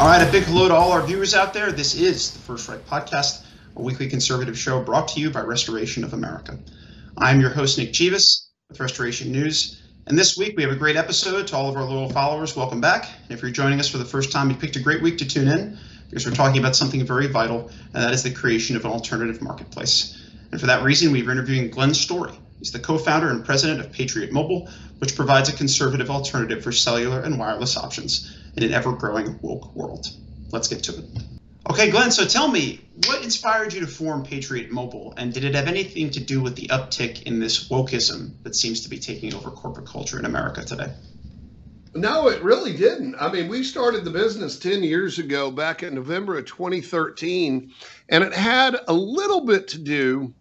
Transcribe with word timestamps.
All 0.00 0.06
right, 0.06 0.26
a 0.26 0.32
big 0.32 0.44
hello 0.44 0.66
to 0.66 0.74
all 0.74 0.92
our 0.92 1.02
viewers 1.02 1.34
out 1.34 1.52
there. 1.52 1.70
This 1.72 1.94
is 1.94 2.30
the 2.30 2.38
First 2.38 2.70
Right 2.70 2.82
Podcast, 2.86 3.44
a 3.76 3.82
weekly 3.82 4.08
conservative 4.08 4.58
show 4.58 4.82
brought 4.82 5.08
to 5.08 5.20
you 5.20 5.28
by 5.28 5.42
Restoration 5.42 6.04
of 6.04 6.14
America. 6.14 6.58
I'm 7.18 7.38
your 7.38 7.50
host, 7.50 7.76
Nick 7.76 7.92
Chivas 7.92 8.46
with 8.70 8.80
Restoration 8.80 9.30
News. 9.30 9.82
And 10.06 10.18
this 10.18 10.38
week 10.38 10.56
we 10.56 10.62
have 10.62 10.72
a 10.72 10.76
great 10.76 10.96
episode 10.96 11.46
to 11.48 11.56
all 11.56 11.68
of 11.68 11.76
our 11.76 11.84
loyal 11.84 12.08
followers. 12.08 12.56
Welcome 12.56 12.80
back. 12.80 13.10
And 13.24 13.32
if 13.32 13.42
you're 13.42 13.50
joining 13.50 13.78
us 13.78 13.90
for 13.90 13.98
the 13.98 14.06
first 14.06 14.32
time, 14.32 14.48
you 14.48 14.56
picked 14.56 14.76
a 14.76 14.80
great 14.80 15.02
week 15.02 15.18
to 15.18 15.26
tune 15.26 15.48
in 15.48 15.78
because 16.08 16.24
we're 16.24 16.32
talking 16.32 16.58
about 16.58 16.74
something 16.74 17.04
very 17.04 17.26
vital, 17.26 17.70
and 17.92 18.02
that 18.02 18.14
is 18.14 18.22
the 18.22 18.30
creation 18.30 18.76
of 18.76 18.86
an 18.86 18.90
alternative 18.90 19.42
marketplace. 19.42 20.18
And 20.50 20.58
for 20.58 20.66
that 20.66 20.82
reason, 20.82 21.12
we're 21.12 21.30
interviewing 21.30 21.68
Glenn 21.68 21.92
Story. 21.92 22.32
He's 22.58 22.72
the 22.72 22.78
co 22.78 22.96
founder 22.96 23.28
and 23.28 23.44
president 23.44 23.80
of 23.80 23.92
Patriot 23.92 24.32
Mobile, 24.32 24.70
which 24.96 25.14
provides 25.14 25.50
a 25.50 25.52
conservative 25.52 26.08
alternative 26.08 26.64
for 26.64 26.72
cellular 26.72 27.20
and 27.20 27.38
wireless 27.38 27.76
options 27.76 28.39
in 28.56 28.62
an 28.62 28.72
ever 28.72 28.92
growing 28.92 29.38
woke 29.42 29.74
world. 29.74 30.06
Let's 30.50 30.68
get 30.68 30.82
to 30.84 30.98
it. 30.98 31.04
Okay, 31.70 31.90
Glenn, 31.90 32.10
so 32.10 32.24
tell 32.24 32.48
me, 32.48 32.80
what 33.06 33.22
inspired 33.22 33.72
you 33.72 33.80
to 33.80 33.86
form 33.86 34.24
Patriot 34.24 34.72
Mobile, 34.72 35.14
and 35.16 35.32
did 35.32 35.44
it 35.44 35.54
have 35.54 35.68
anything 35.68 36.10
to 36.10 36.20
do 36.20 36.40
with 36.40 36.56
the 36.56 36.66
uptick 36.68 37.22
in 37.24 37.38
this 37.38 37.68
wokeism 37.68 38.32
that 38.42 38.56
seems 38.56 38.80
to 38.80 38.88
be 38.88 38.98
taking 38.98 39.34
over 39.34 39.50
corporate 39.50 39.86
culture 39.86 40.18
in 40.18 40.24
America 40.24 40.64
today? 40.64 40.92
No, 41.94 42.28
it 42.28 42.42
really 42.42 42.76
didn't. 42.76 43.16
I 43.20 43.30
mean, 43.30 43.48
we 43.48 43.62
started 43.62 44.04
the 44.04 44.10
business 44.10 44.58
10 44.58 44.82
years 44.82 45.18
ago, 45.18 45.50
back 45.50 45.82
in 45.82 45.94
November 45.94 46.38
of 46.38 46.46
2013, 46.46 47.72
and 48.08 48.24
it 48.24 48.32
had 48.32 48.76
a 48.88 48.92
little 48.92 49.44
bit 49.44 49.68
to 49.68 49.78
do 49.78 50.34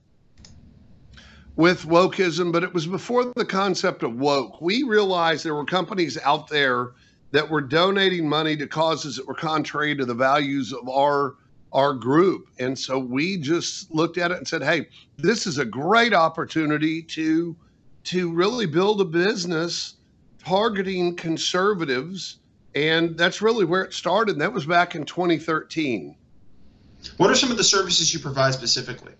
with 1.55 1.83
wokeism, 1.83 2.51
but 2.51 2.63
it 2.63 2.73
was 2.73 2.87
before 2.87 3.25
the 3.35 3.45
concept 3.45 4.03
of 4.03 4.15
woke. 4.15 4.61
We 4.61 4.83
realized 4.83 5.43
there 5.43 5.55
were 5.55 5.65
companies 5.65 6.17
out 6.23 6.47
there 6.47 6.93
that 7.31 7.49
were 7.49 7.61
donating 7.61 8.27
money 8.27 8.55
to 8.57 8.67
causes 8.67 9.15
that 9.15 9.27
were 9.27 9.35
contrary 9.35 9.95
to 9.95 10.05
the 10.05 10.13
values 10.13 10.73
of 10.73 10.87
our 10.89 11.35
our 11.71 11.93
group. 11.93 12.47
And 12.57 12.77
so 12.77 12.97
we 12.97 13.37
just 13.37 13.91
looked 13.93 14.17
at 14.17 14.31
it 14.31 14.37
and 14.37 14.47
said, 14.47 14.63
"Hey, 14.63 14.87
this 15.17 15.45
is 15.45 15.59
a 15.59 15.65
great 15.65 16.13
opportunity 16.13 17.03
to 17.03 17.55
to 18.05 18.31
really 18.31 18.65
build 18.65 19.01
a 19.01 19.05
business 19.05 19.95
targeting 20.43 21.15
conservatives." 21.15 22.37
And 22.75 23.17
that's 23.17 23.41
really 23.41 23.65
where 23.65 23.83
it 23.83 23.93
started. 23.93 24.33
And 24.33 24.41
that 24.41 24.53
was 24.53 24.65
back 24.65 24.95
in 24.95 25.05
2013. 25.05 26.15
What 27.17 27.29
are 27.29 27.35
some 27.35 27.51
of 27.51 27.57
the 27.57 27.63
services 27.63 28.13
you 28.13 28.19
provide 28.19 28.53
specifically? 28.53 29.13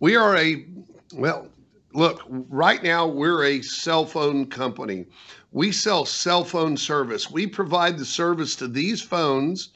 We 0.00 0.16
are 0.16 0.36
a 0.36 0.64
well, 1.12 1.48
look, 1.94 2.22
right 2.28 2.82
now 2.82 3.06
we're 3.06 3.44
a 3.44 3.62
cell 3.62 4.04
phone 4.04 4.46
company. 4.46 5.06
We 5.52 5.72
sell 5.72 6.04
cell 6.04 6.44
phone 6.44 6.76
service. 6.76 7.30
We 7.30 7.46
provide 7.46 7.96
the 7.96 8.04
service 8.04 8.56
to 8.56 8.68
these 8.68 9.00
phones 9.00 9.70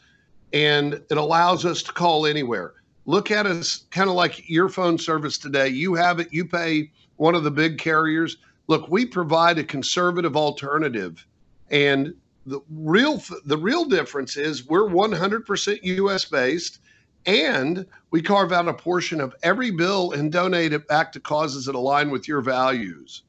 and 0.52 0.94
it 0.94 1.16
allows 1.16 1.64
us 1.64 1.82
to 1.84 1.92
call 1.92 2.26
anywhere. 2.26 2.74
Look 3.06 3.30
at 3.30 3.46
us 3.46 3.84
kind 3.90 4.10
of 4.10 4.16
like 4.16 4.48
your 4.50 4.68
phone 4.68 4.98
service 4.98 5.38
today. 5.38 5.68
You 5.68 5.94
have 5.94 6.20
it, 6.20 6.32
you 6.32 6.44
pay 6.44 6.90
one 7.16 7.34
of 7.34 7.44
the 7.44 7.50
big 7.50 7.78
carriers. 7.78 8.36
Look, 8.66 8.88
we 8.88 9.06
provide 9.06 9.58
a 9.58 9.64
conservative 9.64 10.36
alternative. 10.36 11.24
And 11.70 12.14
the 12.44 12.60
real 12.70 13.22
the 13.44 13.58
real 13.58 13.84
difference 13.84 14.36
is 14.36 14.66
we're 14.66 14.88
100% 14.88 15.78
US 15.82 16.24
based 16.24 16.80
and 17.28 17.84
we 18.10 18.22
carve 18.22 18.52
out 18.52 18.66
a 18.68 18.72
portion 18.72 19.20
of 19.20 19.34
every 19.42 19.70
bill 19.70 20.12
and 20.12 20.32
donate 20.32 20.72
it 20.72 20.88
back 20.88 21.12
to 21.12 21.20
causes 21.20 21.66
that 21.66 21.74
align 21.74 22.10
with 22.10 22.26
your 22.26 22.40
values. 22.40 23.22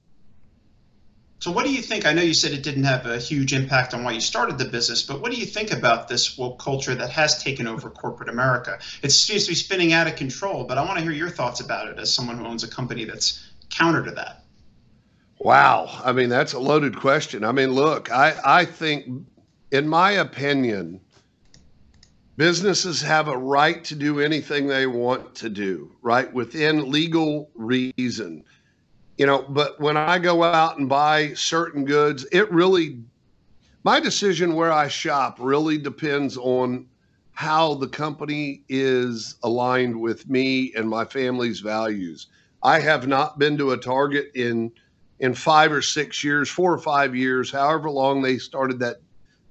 So, 1.39 1.52
what 1.52 1.66
do 1.66 1.73
you 1.73 1.81
think? 1.81 2.05
I 2.05 2.14
know 2.14 2.22
you 2.22 2.33
said 2.33 2.53
it 2.53 2.64
didn't 2.64 2.86
have 2.86 3.05
a 3.05 3.17
huge 3.17 3.54
impact 3.54 3.93
on 3.93 4.04
why 4.04 4.14
you 4.14 4.21
started 4.21 4.58
the 4.58 4.65
business, 4.65 5.04
but 5.04 5.21
what 5.21 5.32
do 5.32 5.38
you 5.38 5.45
think 5.45 5.71
about 5.71 6.08
this 6.08 6.38
woke 6.38 6.59
culture 6.59 6.95
that 6.95 7.09
has 7.09 7.43
taken 7.43 7.67
over 7.67 7.89
corporate 7.89 8.30
America? 8.30 8.80
It 9.04 9.11
seems 9.11 9.43
to 9.45 9.52
be 9.52 9.55
spinning 9.55 9.92
out 9.92 10.08
of 10.08 10.15
control, 10.15 10.64
but 10.64 10.77
I 10.77 10.86
want 10.86 10.98
to 10.98 11.04
hear 11.04 11.14
your 11.14 11.30
thoughts 11.30 11.59
about 11.59 11.88
it 11.88 11.99
as 11.99 12.14
someone 12.14 12.38
who 12.38 12.45
owns 12.45 12.64
a 12.64 12.70
company 12.70 13.04
that's 13.04 13.52
counter 13.70 14.04
to 14.04 14.11
that. 14.11 14.43
Wow. 15.39 15.89
I 16.04 16.14
mean, 16.14 16.30
that's 16.30 16.54
a 16.54 16.59
loaded 16.59 16.98
question. 16.98 17.43
I 17.45 17.52
mean, 17.52 17.71
look, 17.71 18.11
I, 18.11 18.36
I 18.43 18.65
think, 18.65 19.26
in 19.71 19.88
my 19.88 20.11
opinion, 20.11 20.99
businesses 22.39 23.02
have 23.02 23.27
a 23.27 23.38
right 23.38 23.83
to 23.83 23.95
do 23.95 24.20
anything 24.20 24.66
they 24.66 24.88
want 24.88 25.36
to 25.36 25.50
do, 25.50 25.92
right? 26.02 26.33
Within 26.33 26.89
legal 26.89 27.52
reason 27.54 28.44
you 29.20 29.26
know, 29.26 29.45
but 29.50 29.77
when 29.82 29.98
I 29.98 30.17
go 30.17 30.44
out 30.44 30.77
and 30.77 30.88
buy 30.88 31.33
certain 31.33 31.83
goods, 31.83 32.26
it 32.32 32.50
really, 32.54 33.02
my 33.83 34.00
decision 34.00 34.55
where 34.55 34.72
I 34.72 34.88
shop 34.88 35.38
really 35.42 35.77
depends 35.77 36.38
on 36.38 36.88
how 37.33 37.73
the 37.73 37.89
company 37.89 38.64
is 38.70 39.36
aligned 39.44 40.00
with 40.00 40.30
me 40.30 40.71
and 40.73 40.89
my 40.89 41.04
family's 41.04 41.60
values. 41.60 42.27
I 42.64 42.80
have 42.80 43.08
not 43.08 43.38
been 43.38 43.58
to 43.58 43.71
a 43.71 43.77
Target 43.77 44.32
in 44.36 44.71
in 45.20 45.33
five 45.33 45.73
or 45.73 45.82
six 45.82 46.23
years, 46.23 46.50
four 46.50 46.73
or 46.73 46.80
five 46.80 47.14
years, 47.14 47.52
however 47.52 47.89
long 47.89 48.21
they 48.21 48.38
started 48.38 48.80
that 48.80 49.02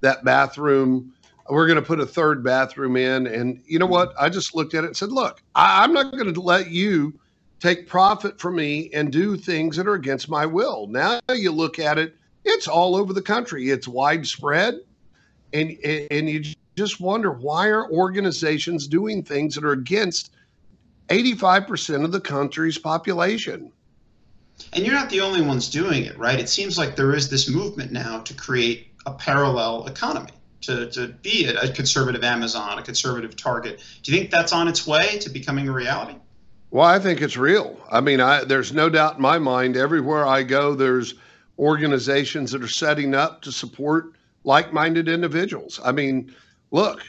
that 0.01 0.25
bathroom. 0.25 1.13
We're 1.49 1.67
going 1.67 1.77
to 1.77 1.83
put 1.83 2.01
a 2.01 2.07
third 2.07 2.45
bathroom 2.45 2.97
in, 2.97 3.27
and 3.27 3.63
you 3.67 3.79
know 3.79 3.87
what? 3.87 4.13
I 4.21 4.29
just 4.29 4.55
looked 4.55 4.75
at 4.75 4.85
it 4.85 4.89
and 4.89 4.97
said, 4.97 5.11
"Look, 5.11 5.43
I, 5.55 5.83
I'm 5.83 5.93
not 5.93 6.13
going 6.13 6.33
to 6.33 6.41
let 6.41 6.71
you." 6.71 7.19
take 7.61 7.89
profit 7.89 8.41
from 8.41 8.55
me 8.55 8.89
and 8.95 9.11
do 9.11 9.37
things 9.37 9.77
that 9.77 9.89
are 9.89 9.95
against 9.95 10.29
my 10.29 10.47
will. 10.47 10.87
Now 10.87 11.19
you 11.29 11.51
look 11.51 11.81
at 11.81 11.99
it, 11.99 12.15
it's 12.45 12.69
all 12.69 12.97
over 12.97 13.13
the 13.13 13.23
country. 13.23 13.71
It's 13.71 13.89
widespread. 13.89 14.81
And 15.53 15.77
and 16.11 16.29
you 16.29 16.45
just 16.77 17.01
wonder 17.01 17.33
why 17.33 17.69
are 17.69 17.91
organizations 17.91 18.87
doing 18.87 19.23
things 19.23 19.55
that 19.55 19.65
are 19.65 19.73
against 19.73 20.33
85% 21.09 22.05
of 22.05 22.13
the 22.13 22.21
country's 22.21 22.79
population? 22.79 23.73
And 24.73 24.85
you're 24.85 24.95
not 24.95 25.09
the 25.09 25.21
only 25.21 25.41
ones 25.41 25.69
doing 25.69 26.05
it, 26.05 26.19
right? 26.19 26.39
It 26.39 26.49
seems 26.49 26.77
like 26.77 26.97
there 26.97 27.15
is 27.15 27.31
this 27.31 27.49
movement 27.49 27.93
now 27.93 28.21
to 28.21 28.35
create 28.35 28.89
a 29.07 29.13
parallel 29.13 29.87
economy. 29.87 30.33
To, 30.63 30.91
to 30.91 31.09
be 31.09 31.47
a, 31.47 31.73
conservative 31.73 32.25
Amazon, 32.25 32.79
a 32.79 32.83
conservative 32.83 33.37
Target. 33.37 33.83
Do 34.03 34.13
you 34.13 34.19
think 34.19 34.31
that's 34.31 34.53
on 34.53 34.67
its 34.67 34.87
way 34.87 35.19
to 35.21 35.31
becoming 35.31 35.69
a 35.69 35.73
reality? 35.73 36.17
Well, 36.71 36.85
I 36.87 36.99
think 36.99 37.23
it's 37.23 37.37
real. 37.37 37.79
I 37.91 38.01
mean, 38.01 38.21
I, 38.21 38.45
there's 38.45 38.73
no 38.73 38.91
doubt 38.91 39.17
in 39.17 39.23
my 39.23 39.39
mind. 39.39 39.77
Everywhere 39.77 40.27
I 40.27 40.43
go, 40.43 40.75
there's 40.75 41.15
organizations 41.59 42.51
that 42.51 42.63
are 42.63 42.69
setting 42.69 43.15
up 43.15 43.41
to 43.43 43.53
support 43.53 44.15
like-minded 44.45 45.09
individuals. 45.09 45.81
I 45.85 45.93
mean, 45.93 46.35
look, 46.73 47.03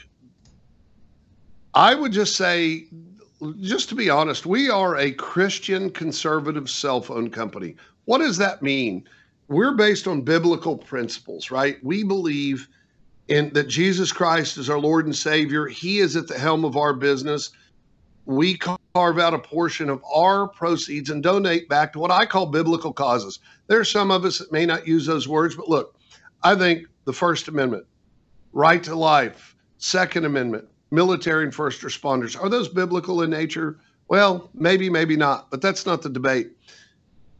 I 1.74 1.94
would 1.94 2.12
just 2.12 2.36
say, 2.36 2.86
just 3.60 3.88
to 3.90 3.94
be 3.94 4.08
honest, 4.10 4.46
we 4.46 4.70
are 4.70 4.96
a 4.96 5.10
Christian 5.12 5.90
conservative 5.90 6.70
cell 6.70 7.00
phone 7.00 7.30
company. 7.30 7.76
What 8.04 8.18
does 8.18 8.38
that 8.38 8.62
mean? 8.62 9.08
We're 9.48 9.74
based 9.74 10.06
on 10.06 10.22
biblical 10.22 10.78
principles, 10.78 11.50
right? 11.50 11.82
We 11.84 12.04
believe 12.04 12.68
in 13.30 13.50
that 13.54 13.68
Jesus 13.68 14.12
Christ 14.12 14.58
is 14.58 14.68
our 14.68 14.78
Lord 14.78 15.06
and 15.06 15.16
Savior. 15.16 15.66
He 15.66 16.00
is 16.00 16.16
at 16.16 16.28
the 16.28 16.38
helm 16.38 16.64
of 16.64 16.76
our 16.76 16.92
business 16.92 17.50
we 18.30 18.56
carve 18.56 19.18
out 19.18 19.34
a 19.34 19.38
portion 19.38 19.88
of 19.88 20.02
our 20.14 20.46
proceeds 20.46 21.10
and 21.10 21.22
donate 21.22 21.68
back 21.68 21.92
to 21.92 21.98
what 21.98 22.12
I 22.12 22.26
call 22.26 22.46
biblical 22.46 22.92
causes. 22.92 23.40
There 23.66 23.80
are 23.80 23.84
some 23.84 24.10
of 24.10 24.24
us 24.24 24.38
that 24.38 24.52
may 24.52 24.64
not 24.64 24.86
use 24.86 25.04
those 25.04 25.26
words, 25.26 25.56
but 25.56 25.68
look, 25.68 25.96
I 26.42 26.54
think 26.54 26.86
the 27.04 27.12
First 27.12 27.48
Amendment, 27.48 27.86
right 28.52 28.82
to 28.84 28.94
life, 28.94 29.56
Second 29.78 30.26
Amendment, 30.26 30.68
military 30.92 31.44
and 31.44 31.54
first 31.54 31.82
responders, 31.82 32.40
are 32.40 32.48
those 32.48 32.68
biblical 32.68 33.22
in 33.22 33.30
nature? 33.30 33.78
Well, 34.08 34.48
maybe, 34.54 34.88
maybe 34.88 35.16
not, 35.16 35.50
but 35.50 35.60
that's 35.60 35.84
not 35.84 36.02
the 36.02 36.08
debate. 36.08 36.52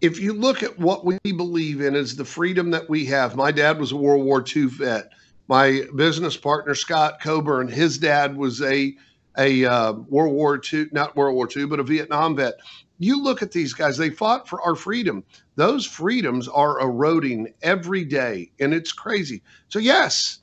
If 0.00 0.18
you 0.18 0.32
look 0.32 0.62
at 0.62 0.78
what 0.78 1.04
we 1.04 1.18
believe 1.24 1.82
in 1.82 1.94
is 1.94 2.16
the 2.16 2.24
freedom 2.24 2.70
that 2.70 2.88
we 2.88 3.04
have, 3.06 3.36
my 3.36 3.52
dad 3.52 3.78
was 3.78 3.92
a 3.92 3.96
World 3.96 4.24
War 4.24 4.42
II 4.56 4.64
vet. 4.66 5.12
My 5.50 5.82
business 5.96 6.36
partner, 6.36 6.76
Scott 6.76 7.20
Coburn, 7.20 7.66
his 7.66 7.98
dad 7.98 8.36
was 8.36 8.62
a 8.62 8.94
a 9.36 9.64
uh, 9.64 9.92
World 9.94 10.32
War 10.32 10.60
II, 10.72 10.86
not 10.92 11.16
World 11.16 11.34
War 11.34 11.48
II, 11.54 11.66
but 11.66 11.80
a 11.80 11.82
Vietnam 11.82 12.36
vet. 12.36 12.54
You 13.00 13.20
look 13.20 13.42
at 13.42 13.50
these 13.50 13.72
guys, 13.72 13.96
they 13.96 14.10
fought 14.10 14.48
for 14.48 14.62
our 14.62 14.76
freedom. 14.76 15.24
Those 15.56 15.84
freedoms 15.84 16.46
are 16.46 16.80
eroding 16.80 17.52
every 17.62 18.04
day, 18.04 18.52
and 18.60 18.72
it's 18.72 18.92
crazy. 18.92 19.42
So, 19.70 19.80
yes, 19.80 20.38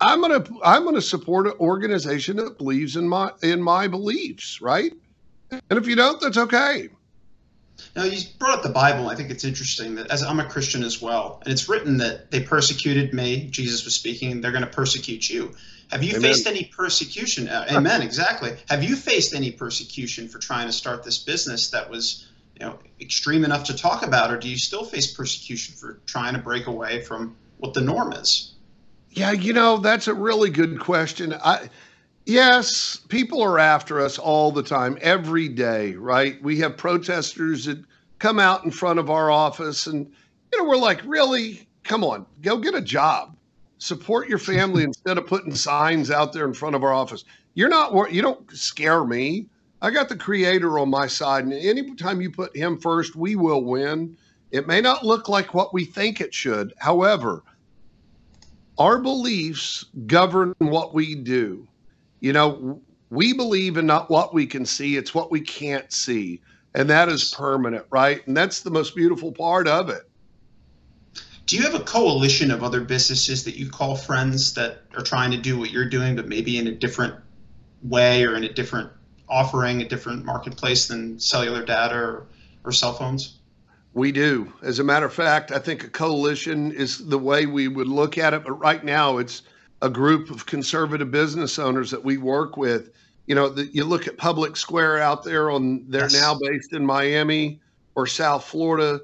I'm 0.00 0.20
gonna 0.20 0.44
I'm 0.64 0.84
gonna 0.84 1.00
support 1.00 1.48
an 1.48 1.54
organization 1.58 2.36
that 2.36 2.56
believes 2.56 2.94
in 2.94 3.08
my 3.08 3.32
in 3.42 3.60
my 3.60 3.88
beliefs, 3.88 4.60
right? 4.60 4.92
And 5.50 5.60
if 5.72 5.88
you 5.88 5.96
don't, 5.96 6.20
that's 6.20 6.38
okay. 6.38 6.88
Now 7.94 8.04
you 8.04 8.22
brought 8.38 8.58
up 8.58 8.62
the 8.62 8.70
Bible. 8.70 9.08
I 9.08 9.14
think 9.14 9.30
it's 9.30 9.44
interesting 9.44 9.94
that 9.96 10.10
as 10.10 10.22
I'm 10.22 10.40
a 10.40 10.44
Christian 10.44 10.82
as 10.82 11.00
well, 11.00 11.40
and 11.44 11.52
it's 11.52 11.68
written 11.68 11.98
that 11.98 12.30
they 12.30 12.40
persecuted 12.40 13.12
me. 13.12 13.48
Jesus 13.50 13.84
was 13.84 13.94
speaking. 13.94 14.40
They're 14.40 14.52
going 14.52 14.64
to 14.64 14.70
persecute 14.70 15.28
you. 15.28 15.54
Have 15.90 16.02
you 16.02 16.16
amen. 16.16 16.22
faced 16.22 16.46
any 16.46 16.64
persecution? 16.64 17.48
Uh, 17.48 17.66
amen. 17.70 18.00
Exactly. 18.00 18.56
Have 18.70 18.82
you 18.82 18.96
faced 18.96 19.34
any 19.34 19.50
persecution 19.50 20.28
for 20.28 20.38
trying 20.38 20.66
to 20.66 20.72
start 20.72 21.04
this 21.04 21.18
business 21.18 21.70
that 21.70 21.90
was, 21.90 22.26
you 22.58 22.64
know, 22.64 22.78
extreme 23.00 23.44
enough 23.44 23.64
to 23.64 23.76
talk 23.76 24.02
about, 24.06 24.32
or 24.32 24.38
do 24.38 24.48
you 24.48 24.56
still 24.56 24.84
face 24.84 25.12
persecution 25.12 25.74
for 25.74 26.00
trying 26.06 26.32
to 26.32 26.40
break 26.40 26.66
away 26.66 27.02
from 27.02 27.36
what 27.58 27.74
the 27.74 27.82
norm 27.82 28.12
is? 28.14 28.54
Yeah, 29.10 29.32
you 29.32 29.52
know, 29.52 29.76
that's 29.76 30.08
a 30.08 30.14
really 30.14 30.48
good 30.48 30.80
question. 30.80 31.34
I 31.34 31.68
yes, 32.26 32.96
people 33.08 33.42
are 33.42 33.58
after 33.58 34.00
us 34.00 34.18
all 34.18 34.50
the 34.52 34.62
time, 34.62 34.98
every 35.00 35.48
day, 35.48 35.94
right? 35.94 36.42
We 36.42 36.58
have 36.58 36.76
protesters 36.76 37.64
that 37.66 37.82
come 38.18 38.38
out 38.38 38.64
in 38.64 38.70
front 38.70 38.98
of 38.98 39.10
our 39.10 39.30
office 39.30 39.86
and 39.86 40.10
you 40.52 40.58
know, 40.58 40.68
we're 40.68 40.76
like, 40.76 41.00
"Really? 41.04 41.66
Come 41.82 42.04
on, 42.04 42.26
go 42.42 42.58
get 42.58 42.74
a 42.74 42.80
job. 42.80 43.36
Support 43.78 44.28
your 44.28 44.38
family 44.38 44.84
instead 44.84 45.18
of 45.18 45.26
putting 45.26 45.54
signs 45.54 46.10
out 46.10 46.32
there 46.32 46.44
in 46.46 46.54
front 46.54 46.76
of 46.76 46.84
our 46.84 46.92
office." 46.92 47.24
You're 47.54 47.68
not 47.68 48.12
you 48.12 48.22
don't 48.22 48.50
scare 48.50 49.04
me. 49.04 49.48
I 49.82 49.90
got 49.90 50.08
the 50.08 50.16
creator 50.16 50.78
on 50.78 50.88
my 50.88 51.06
side 51.06 51.44
and 51.44 51.52
anytime 51.52 52.20
you 52.20 52.30
put 52.30 52.56
him 52.56 52.78
first, 52.78 53.16
we 53.16 53.34
will 53.34 53.64
win. 53.64 54.16
It 54.52 54.66
may 54.66 54.80
not 54.80 55.04
look 55.04 55.28
like 55.28 55.54
what 55.54 55.74
we 55.74 55.84
think 55.84 56.20
it 56.20 56.32
should. 56.32 56.72
However, 56.78 57.42
our 58.78 58.98
beliefs 58.98 59.84
govern 60.06 60.54
what 60.58 60.94
we 60.94 61.14
do. 61.14 61.66
You 62.22 62.32
know, 62.32 62.80
we 63.10 63.32
believe 63.32 63.76
in 63.76 63.84
not 63.84 64.08
what 64.08 64.32
we 64.32 64.46
can 64.46 64.64
see, 64.64 64.96
it's 64.96 65.12
what 65.12 65.32
we 65.32 65.40
can't 65.40 65.92
see. 65.92 66.40
And 66.72 66.88
that 66.88 67.08
is 67.08 67.34
permanent, 67.34 67.84
right? 67.90 68.24
And 68.28 68.36
that's 68.36 68.60
the 68.60 68.70
most 68.70 68.94
beautiful 68.94 69.32
part 69.32 69.66
of 69.66 69.90
it. 69.90 70.08
Do 71.46 71.56
you 71.56 71.62
have 71.64 71.74
a 71.74 71.82
coalition 71.82 72.52
of 72.52 72.62
other 72.62 72.80
businesses 72.80 73.42
that 73.44 73.56
you 73.56 73.68
call 73.68 73.96
friends 73.96 74.54
that 74.54 74.84
are 74.96 75.02
trying 75.02 75.32
to 75.32 75.36
do 75.36 75.58
what 75.58 75.72
you're 75.72 75.88
doing, 75.88 76.14
but 76.14 76.28
maybe 76.28 76.58
in 76.58 76.68
a 76.68 76.72
different 76.72 77.16
way 77.82 78.24
or 78.24 78.36
in 78.36 78.44
a 78.44 78.52
different 78.52 78.88
offering, 79.28 79.82
a 79.82 79.88
different 79.88 80.24
marketplace 80.24 80.86
than 80.86 81.18
cellular 81.18 81.64
data 81.64 81.96
or, 81.96 82.26
or 82.64 82.70
cell 82.70 82.92
phones? 82.92 83.40
We 83.94 84.12
do. 84.12 84.52
As 84.62 84.78
a 84.78 84.84
matter 84.84 85.06
of 85.06 85.12
fact, 85.12 85.50
I 85.50 85.58
think 85.58 85.82
a 85.82 85.88
coalition 85.88 86.70
is 86.70 87.04
the 87.08 87.18
way 87.18 87.46
we 87.46 87.66
would 87.66 87.88
look 87.88 88.16
at 88.16 88.32
it. 88.32 88.44
But 88.44 88.52
right 88.52 88.82
now, 88.84 89.18
it's 89.18 89.42
a 89.82 89.90
group 89.90 90.30
of 90.30 90.46
conservative 90.46 91.10
business 91.10 91.58
owners 91.58 91.90
that 91.90 92.02
we 92.02 92.16
work 92.16 92.56
with. 92.56 92.90
You 93.26 93.34
know, 93.34 93.48
the, 93.48 93.66
you 93.66 93.84
look 93.84 94.06
at 94.06 94.16
Public 94.16 94.56
Square 94.56 95.00
out 95.00 95.24
there 95.24 95.50
on, 95.50 95.84
they're 95.88 96.02
yes. 96.02 96.14
now 96.14 96.38
based 96.40 96.72
in 96.72 96.86
Miami 96.86 97.60
or 97.96 98.06
South 98.06 98.44
Florida. 98.44 99.00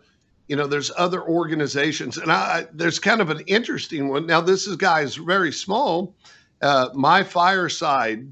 You 0.46 0.56
know, 0.56 0.66
there's 0.66 0.90
other 0.96 1.22
organizations, 1.22 2.16
and 2.16 2.32
I, 2.32 2.66
there's 2.72 2.98
kind 2.98 3.20
of 3.20 3.28
an 3.28 3.40
interesting 3.46 4.08
one. 4.08 4.26
Now, 4.26 4.40
this 4.40 4.66
is 4.66 4.76
guys 4.76 5.16
very 5.16 5.52
small. 5.52 6.14
Uh, 6.62 6.88
my 6.94 7.22
fireside, 7.22 8.26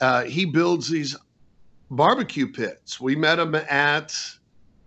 uh, 0.00 0.22
he 0.24 0.46
builds 0.46 0.88
these 0.88 1.16
barbecue 1.90 2.50
pits. 2.50 2.98
We 2.98 3.14
met 3.14 3.38
him 3.38 3.54
at 3.54 4.16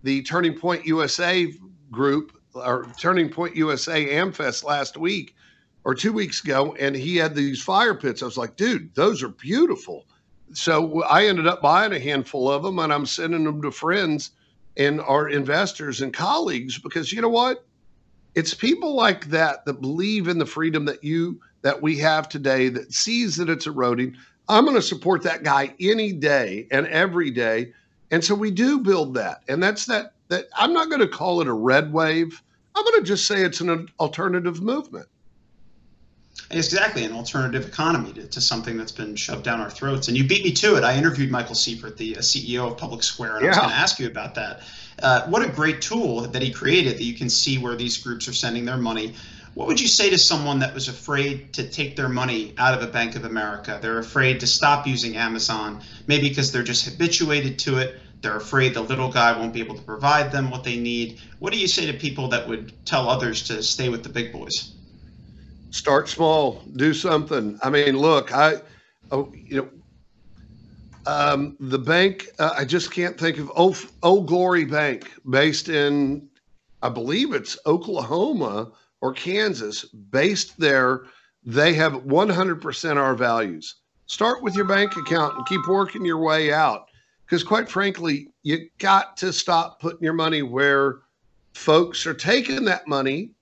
the 0.02 0.22
Turning 0.22 0.58
Point 0.58 0.84
USA 0.84 1.52
group 1.90 2.40
or 2.54 2.86
Turning 2.98 3.28
Point 3.28 3.54
USA 3.54 4.06
Amfest 4.14 4.64
last 4.64 4.96
week 4.96 5.34
or 5.84 5.94
two 5.94 6.12
weeks 6.12 6.42
ago, 6.42 6.76
and 6.78 6.94
he 6.94 7.16
had 7.16 7.34
these 7.34 7.62
fire 7.62 7.94
pits. 7.94 8.22
I 8.22 8.26
was 8.26 8.36
like, 8.36 8.56
dude, 8.56 8.94
those 8.94 9.22
are 9.22 9.28
beautiful. 9.28 10.06
So 10.52 11.02
I 11.04 11.26
ended 11.26 11.46
up 11.46 11.62
buying 11.62 11.92
a 11.92 12.00
handful 12.00 12.50
of 12.50 12.62
them 12.62 12.78
and 12.78 12.92
I'm 12.92 13.06
sending 13.06 13.44
them 13.44 13.62
to 13.62 13.70
friends 13.70 14.30
and 14.76 15.00
our 15.00 15.28
investors 15.28 16.00
and 16.00 16.12
colleagues 16.12 16.78
because 16.78 17.12
you 17.12 17.20
know 17.20 17.28
what? 17.28 17.64
It's 18.34 18.54
people 18.54 18.94
like 18.94 19.26
that 19.26 19.64
that 19.66 19.80
believe 19.80 20.28
in 20.28 20.38
the 20.38 20.46
freedom 20.46 20.84
that 20.86 21.02
you 21.02 21.40
that 21.62 21.82
we 21.82 21.98
have 21.98 22.28
today 22.28 22.68
that 22.70 22.92
sees 22.92 23.36
that 23.36 23.50
it's 23.50 23.66
eroding. 23.66 24.16
I'm 24.48 24.64
going 24.64 24.76
to 24.76 24.82
support 24.82 25.22
that 25.24 25.42
guy 25.42 25.74
any 25.80 26.12
day 26.12 26.66
and 26.70 26.86
every 26.86 27.30
day 27.30 27.72
and 28.10 28.24
so 28.24 28.34
we 28.34 28.50
do 28.50 28.78
build 28.78 29.14
that. 29.14 29.42
And 29.48 29.62
that's 29.62 29.86
that 29.86 30.14
that 30.28 30.46
I'm 30.56 30.72
not 30.72 30.88
going 30.88 31.00
to 31.00 31.08
call 31.08 31.40
it 31.40 31.48
a 31.48 31.52
red 31.52 31.92
wave. 31.92 32.42
I'm 32.74 32.84
going 32.84 33.00
to 33.00 33.06
just 33.06 33.26
say 33.26 33.42
it's 33.42 33.60
an 33.60 33.88
alternative 33.98 34.62
movement. 34.62 35.06
Exactly 36.50 37.04
an 37.04 37.12
alternative 37.12 37.66
economy 37.66 38.12
to, 38.14 38.26
to, 38.26 38.40
something 38.40 38.78
that's 38.78 38.92
been 38.92 39.16
shoved 39.16 39.44
down 39.44 39.60
our 39.60 39.70
throats. 39.70 40.08
And 40.08 40.16
you 40.16 40.26
beat 40.26 40.44
me 40.44 40.52
to 40.52 40.76
it. 40.76 40.84
I 40.84 40.96
interviewed 40.96 41.30
Michael 41.30 41.54
Seifert, 41.54 41.98
the 41.98 42.16
uh, 42.16 42.20
CEO 42.20 42.70
of 42.70 42.78
Public 42.78 43.02
Square, 43.02 43.36
and 43.36 43.44
yeah. 43.44 43.46
I 43.46 43.50
was 43.50 43.58
going 43.58 43.70
to 43.70 43.74
ask 43.74 43.98
you 43.98 44.06
about 44.06 44.34
that. 44.36 44.62
Uh, 45.02 45.26
what 45.26 45.42
a 45.42 45.48
great 45.48 45.82
tool 45.82 46.22
that 46.22 46.40
he 46.40 46.50
created 46.50 46.96
that 46.96 47.04
you 47.04 47.14
can 47.14 47.28
see 47.28 47.58
where 47.58 47.76
these 47.76 47.98
groups 47.98 48.26
are 48.28 48.32
sending 48.32 48.64
their 48.64 48.78
money. 48.78 49.14
What 49.52 49.66
would 49.66 49.80
you 49.80 49.88
say 49.88 50.08
to 50.08 50.18
someone 50.18 50.58
that 50.60 50.72
was 50.72 50.88
afraid 50.88 51.52
to 51.54 51.68
take 51.68 51.96
their 51.96 52.08
money 52.08 52.54
out 52.56 52.72
of 52.72 52.82
a 52.82 52.90
Bank 52.90 53.14
of 53.14 53.24
America? 53.24 53.78
They're 53.82 53.98
afraid 53.98 54.40
to 54.40 54.46
stop 54.46 54.86
using 54.86 55.16
Amazon, 55.16 55.82
maybe 56.06 56.30
because 56.30 56.50
they're 56.50 56.62
just 56.62 56.84
habituated 56.86 57.58
to 57.60 57.78
it 57.78 58.00
they're 58.20 58.36
afraid 58.36 58.74
the 58.74 58.80
little 58.80 59.10
guy 59.10 59.36
won't 59.38 59.52
be 59.52 59.60
able 59.60 59.76
to 59.76 59.82
provide 59.82 60.32
them 60.32 60.50
what 60.50 60.64
they 60.64 60.76
need. 60.76 61.20
What 61.38 61.52
do 61.52 61.58
you 61.58 61.68
say 61.68 61.86
to 61.86 61.92
people 61.92 62.28
that 62.28 62.48
would 62.48 62.72
tell 62.84 63.08
others 63.08 63.44
to 63.44 63.62
stay 63.62 63.88
with 63.88 64.02
the 64.02 64.08
big 64.08 64.32
boys? 64.32 64.72
Start 65.70 66.08
small, 66.08 66.62
do 66.76 66.94
something. 66.94 67.58
I 67.62 67.70
mean, 67.70 67.98
look, 67.98 68.34
I, 68.34 68.62
oh, 69.10 69.32
you 69.34 69.56
know, 69.62 69.68
um, 71.06 71.56
the 71.60 71.78
bank, 71.78 72.28
uh, 72.38 72.54
I 72.56 72.64
just 72.64 72.90
can't 72.90 73.18
think 73.18 73.38
of 73.38 73.50
Old, 73.54 73.78
Old 74.02 74.26
Glory 74.26 74.64
Bank, 74.64 75.10
based 75.30 75.68
in, 75.68 76.28
I 76.82 76.88
believe 76.88 77.32
it's 77.32 77.58
Oklahoma 77.66 78.72
or 79.00 79.12
Kansas, 79.12 79.84
based 79.84 80.58
there. 80.58 81.04
They 81.44 81.72
have 81.74 81.92
100% 81.92 82.96
our 82.96 83.14
values. 83.14 83.76
Start 84.06 84.42
with 84.42 84.54
your 84.54 84.64
bank 84.64 84.96
account 84.96 85.36
and 85.36 85.46
keep 85.46 85.66
working 85.66 86.04
your 86.04 86.18
way 86.18 86.52
out 86.52 86.88
because 87.28 87.44
quite 87.44 87.68
frankly, 87.68 88.28
you 88.42 88.70
got 88.78 89.16
to 89.18 89.34
stop 89.34 89.80
putting 89.80 90.02
your 90.02 90.14
money 90.14 90.40
where 90.40 91.00
folks 91.52 92.06
are 92.06 92.14
taking 92.14 92.64
that 92.64 92.88
money 92.88 93.32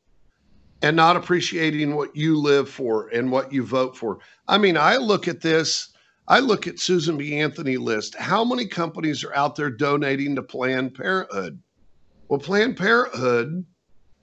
and 0.86 0.94
not 0.94 1.16
appreciating 1.16 1.96
what 1.96 2.14
you 2.14 2.38
live 2.38 2.70
for 2.70 3.08
and 3.08 3.32
what 3.32 3.52
you 3.52 3.64
vote 3.64 3.96
for. 3.96 4.20
I 4.46 4.56
mean, 4.56 4.76
I 4.76 4.98
look 4.98 5.26
at 5.26 5.40
this, 5.40 5.88
I 6.28 6.38
look 6.38 6.68
at 6.68 6.78
Susan 6.78 7.16
B. 7.16 7.40
Anthony 7.40 7.76
list. 7.76 8.14
How 8.14 8.44
many 8.44 8.66
companies 8.66 9.24
are 9.24 9.34
out 9.34 9.56
there 9.56 9.68
donating 9.68 10.36
to 10.36 10.42
Planned 10.44 10.94
Parenthood? 10.94 11.60
Well, 12.28 12.38
Planned 12.38 12.76
Parenthood 12.76 13.66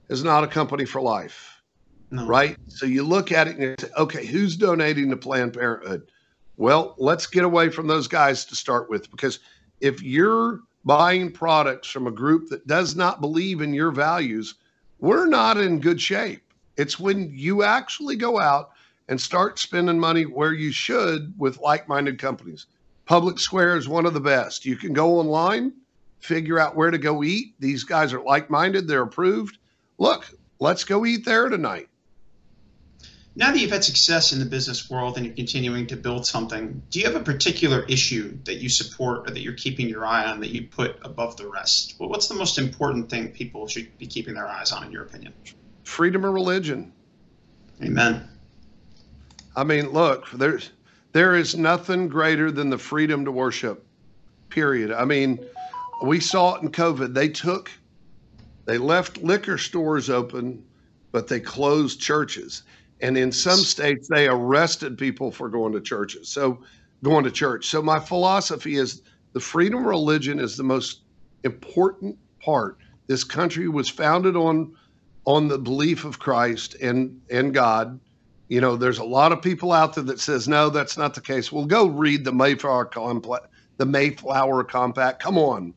is 0.08 0.24
not 0.24 0.46
a 0.46 0.48
company 0.48 0.86
for 0.86 1.02
life. 1.02 1.62
No. 2.12 2.26
Right? 2.26 2.56
So 2.68 2.86
you 2.86 3.04
look 3.04 3.34
at 3.34 3.50
it 3.50 3.58
and 3.58 3.64
you 3.64 3.76
say, 3.78 3.90
okay, 3.98 4.26
who's 4.26 4.56
donating 4.56 5.10
to 5.10 5.18
Planned 5.18 5.54
Parenthood? 5.54 6.10
Well, 6.56 6.96
let's 6.98 7.28
get 7.28 7.44
away 7.44 7.72
from 7.72 7.88
those 7.88 8.08
guys 8.08 8.46
to 8.46 8.56
start 8.56 8.90
with 8.90 9.12
because 9.12 9.40
if 9.82 10.02
you're 10.02 10.62
buying 10.86 11.30
products 11.30 11.90
from 11.90 12.08
a 12.08 12.12
group 12.12 12.48
that 12.50 12.68
does 12.68 12.96
not 12.96 13.20
believe 13.20 13.60
in 13.60 13.74
your 13.74 13.92
values, 13.92 14.56
we're 15.00 15.26
not 15.26 15.58
in 15.58 15.82
good 15.82 16.00
shape. 16.00 16.43
It's 16.78 17.00
when 17.00 17.32
you 17.34 17.64
actually 17.64 18.16
go 18.16 18.40
out 18.40 18.72
and 19.08 19.20
start 19.20 19.60
spending 19.60 20.00
money 20.00 20.24
where 20.24 20.54
you 20.54 20.72
should 20.72 21.34
with 21.38 21.60
like 21.60 21.88
minded 21.88 22.20
companies. 22.20 22.68
Public 23.06 23.38
Square 23.38 23.78
is 23.78 23.88
one 23.88 24.06
of 24.06 24.14
the 24.14 24.20
best. 24.20 24.66
You 24.66 24.76
can 24.76 24.94
go 24.94 25.20
online, 25.20 25.74
figure 26.20 26.60
out 26.60 26.76
where 26.76 26.92
to 26.92 26.98
go 26.98 27.24
eat. 27.24 27.56
These 27.60 27.84
guys 27.84 28.14
are 28.14 28.22
like 28.22 28.50
minded, 28.50 28.88
they're 28.88 29.04
approved. 29.04 29.58
Look, 29.98 30.30
let's 30.60 30.84
go 30.84 31.06
eat 31.06 31.26
there 31.26 31.50
tonight 31.50 31.90
now 33.36 33.52
that 33.52 33.60
you've 33.60 33.72
had 33.72 33.84
success 33.84 34.32
in 34.32 34.40
the 34.40 34.46
business 34.46 34.90
world 34.90 35.18
and 35.18 35.26
you're 35.26 35.36
continuing 35.36 35.88
to 35.88 35.96
build 35.96 36.26
something, 36.26 36.82
do 36.92 37.00
you 37.00 37.06
have 37.06 37.16
a 37.16 37.24
particular 37.24 37.84
issue 37.86 38.38
that 38.44 38.56
you 38.56 38.70
support 38.70 39.28
or 39.28 39.34
that 39.34 39.40
you're 39.40 39.54
keeping 39.54 39.90
your 39.90 40.06
eye 40.06 40.26
on 40.26 40.40
that 40.42 40.50
you 40.50 40.68
put 40.68 40.98
above 41.04 41.36
the 41.38 41.48
rest? 41.48 41.96
What's 41.98 42.28
the 42.28 42.36
most 42.36 42.60
important 42.60 43.10
thing 43.10 43.30
people 43.30 43.68
should 43.68 43.98
be 43.98 44.06
keeping 44.06 44.36
their 44.36 44.48
eyes 44.48 44.72
on, 44.72 44.84
in 44.84 44.92
your 44.92 45.04
opinion? 45.04 45.34
Freedom 45.84 46.26
of 46.26 46.34
religion. 46.34 46.92
Amen. 47.84 48.28
I 49.56 49.64
mean, 49.64 49.90
look, 49.90 50.30
there's 50.32 50.72
there 51.12 51.36
is 51.36 51.56
nothing 51.56 52.08
greater 52.08 52.52
than 52.52 52.70
the 52.70 52.78
freedom 52.78 53.26
to 53.26 53.32
worship. 53.32 53.86
Period. 54.50 54.92
I 54.92 55.06
mean, 55.06 55.40
we 56.04 56.20
saw 56.20 56.56
it 56.56 56.64
in 56.64 56.72
COVID. 56.72 57.14
They 57.14 57.30
took, 57.30 57.70
they 58.66 58.78
left 58.78 59.18
liquor 59.20 59.58
stores 59.58 60.10
open, 60.10 60.64
but 61.12 61.28
they 61.28 61.40
closed 61.40 62.00
churches 62.02 62.64
and 63.04 63.18
in 63.18 63.32
some 63.32 63.60
states 63.60 64.08
they 64.08 64.28
arrested 64.28 64.98
people 64.98 65.30
for 65.30 65.50
going 65.50 65.74
to 65.74 65.82
churches 65.82 66.28
so 66.30 66.60
going 67.04 67.24
to 67.24 67.32
church 67.32 67.68
so 67.68 67.82
my 67.82 68.00
philosophy 68.00 68.76
is 68.76 69.02
the 69.34 69.40
freedom 69.40 69.80
of 69.80 69.86
religion 69.86 70.40
is 70.40 70.58
the 70.58 70.64
most 70.64 71.02
important 71.44 72.18
part 72.40 72.78
this 73.08 73.24
country 73.24 73.68
was 73.68 73.90
founded 73.90 74.36
on 74.36 74.74
on 75.26 75.48
the 75.48 75.58
belief 75.58 76.06
of 76.06 76.20
christ 76.20 76.76
and 76.76 77.22
and 77.30 77.54
god. 77.54 78.00
You 78.50 78.62
know 78.62 78.76
there's 78.76 79.00
a 79.00 79.04
lot 79.04 79.32
of 79.32 79.42
people 79.42 79.72
out 79.72 79.96
there 79.96 80.04
that 80.06 80.20
says 80.20 80.48
no 80.48 80.70
that's 80.70 80.98
not 80.98 81.14
the 81.14 81.22
case. 81.22 81.52
Well 81.52 81.66
go 81.66 81.88
read 81.88 82.24
the 82.24 82.34
mayflower 82.34 82.86
compact 82.86 83.48
the 83.78 83.86
mayflower 83.86 84.64
compact. 84.64 85.22
Come 85.22 85.38
on. 85.38 85.74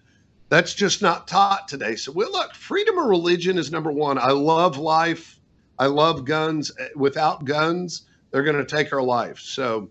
That's 0.49 0.75
just 0.75 1.03
not 1.03 1.27
taught 1.27 1.69
today. 1.69 1.97
So 1.97 2.13
well 2.13 2.31
look 2.31 2.55
freedom 2.55 2.99
of 2.99 3.07
religion 3.07 3.59
is 3.59 3.71
number 3.71 3.93
one. 3.93 4.19
I 4.19 4.31
love 4.31 4.79
life. 4.79 5.39
I 5.79 5.87
love 5.87 6.25
guns. 6.25 6.73
Without 6.95 7.45
guns, 7.45 8.07
they're 8.31 8.43
going 8.43 8.57
to 8.57 8.65
take 8.65 8.93
our 8.93 9.03
life. 9.03 9.39
So, 9.39 9.91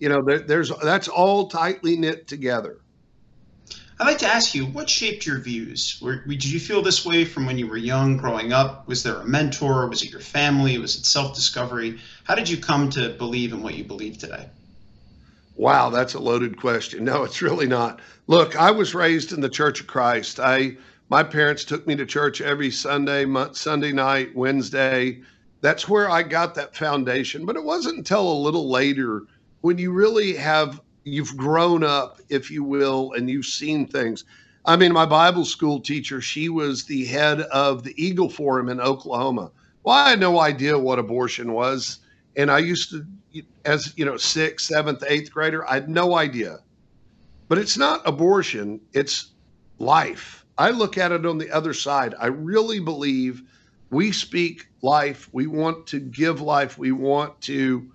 you 0.00 0.08
know, 0.08 0.22
there, 0.22 0.40
there's 0.40 0.72
that's 0.82 1.08
all 1.08 1.48
tightly 1.48 1.96
knit 1.96 2.26
together. 2.26 2.78
I'd 4.04 4.08
like 4.08 4.18
to 4.18 4.26
ask 4.26 4.54
you, 4.54 4.66
what 4.66 4.90
shaped 4.90 5.24
your 5.24 5.38
views? 5.38 5.98
Were, 6.02 6.16
did 6.16 6.44
you 6.44 6.60
feel 6.60 6.82
this 6.82 7.06
way 7.06 7.24
from 7.24 7.46
when 7.46 7.56
you 7.56 7.66
were 7.66 7.78
young, 7.78 8.18
growing 8.18 8.52
up? 8.52 8.86
Was 8.86 9.02
there 9.02 9.14
a 9.14 9.24
mentor? 9.24 9.88
Was 9.88 10.02
it 10.02 10.10
your 10.10 10.20
family? 10.20 10.76
Was 10.76 10.96
it 10.96 11.06
self-discovery? 11.06 11.98
How 12.24 12.34
did 12.34 12.46
you 12.46 12.58
come 12.58 12.90
to 12.90 13.08
believe 13.08 13.54
in 13.54 13.62
what 13.62 13.76
you 13.76 13.82
believe 13.82 14.18
today? 14.18 14.50
Wow, 15.56 15.88
that's 15.88 16.12
a 16.12 16.18
loaded 16.18 16.58
question. 16.58 17.02
No, 17.02 17.24
it's 17.24 17.40
really 17.40 17.66
not. 17.66 18.00
Look, 18.26 18.60
I 18.60 18.72
was 18.72 18.94
raised 18.94 19.32
in 19.32 19.40
the 19.40 19.48
Church 19.48 19.80
of 19.80 19.86
Christ. 19.86 20.38
I 20.38 20.76
my 21.08 21.22
parents 21.22 21.64
took 21.64 21.86
me 21.86 21.96
to 21.96 22.04
church 22.04 22.42
every 22.42 22.72
Sunday, 22.72 23.24
Sunday 23.52 23.92
night, 23.92 24.36
Wednesday. 24.36 25.22
That's 25.62 25.88
where 25.88 26.10
I 26.10 26.24
got 26.24 26.54
that 26.56 26.76
foundation. 26.76 27.46
But 27.46 27.56
it 27.56 27.64
wasn't 27.64 27.96
until 27.96 28.30
a 28.30 28.44
little 28.44 28.68
later 28.68 29.22
when 29.62 29.78
you 29.78 29.92
really 29.92 30.34
have 30.34 30.82
you've 31.04 31.36
grown 31.36 31.84
up, 31.84 32.20
if 32.28 32.50
you 32.50 32.64
will, 32.64 33.12
and 33.12 33.30
you've 33.30 33.46
seen 33.46 33.86
things. 33.86 34.24
I 34.64 34.76
mean, 34.76 34.92
my 34.92 35.06
Bible 35.06 35.44
school 35.44 35.80
teacher, 35.80 36.20
she 36.20 36.48
was 36.48 36.84
the 36.84 37.04
head 37.04 37.42
of 37.42 37.82
the 37.82 37.94
Eagle 38.02 38.30
Forum 38.30 38.68
in 38.68 38.80
Oklahoma. 38.80 39.50
Well, 39.82 39.94
I 39.94 40.10
had 40.10 40.20
no 40.20 40.40
idea 40.40 40.78
what 40.78 40.98
abortion 40.98 41.52
was. 41.52 41.98
And 42.36 42.50
I 42.50 42.58
used 42.58 42.90
to, 42.90 43.06
as 43.64 43.92
you 43.96 44.04
know, 44.04 44.16
sixth, 44.16 44.66
seventh, 44.66 45.04
eighth 45.06 45.30
grader, 45.30 45.68
I 45.68 45.74
had 45.74 45.88
no 45.88 46.16
idea. 46.16 46.58
But 47.48 47.58
it's 47.58 47.76
not 47.76 48.06
abortion, 48.08 48.80
it's 48.94 49.32
life. 49.78 50.44
I 50.56 50.70
look 50.70 50.96
at 50.96 51.12
it 51.12 51.26
on 51.26 51.36
the 51.36 51.50
other 51.50 51.74
side. 51.74 52.14
I 52.18 52.26
really 52.26 52.80
believe 52.80 53.42
we 53.90 54.12
speak 54.12 54.66
life. 54.82 55.28
We 55.32 55.46
want 55.46 55.86
to 55.88 56.00
give 56.00 56.40
life. 56.40 56.78
We 56.78 56.92
want 56.92 57.40
to 57.42 57.90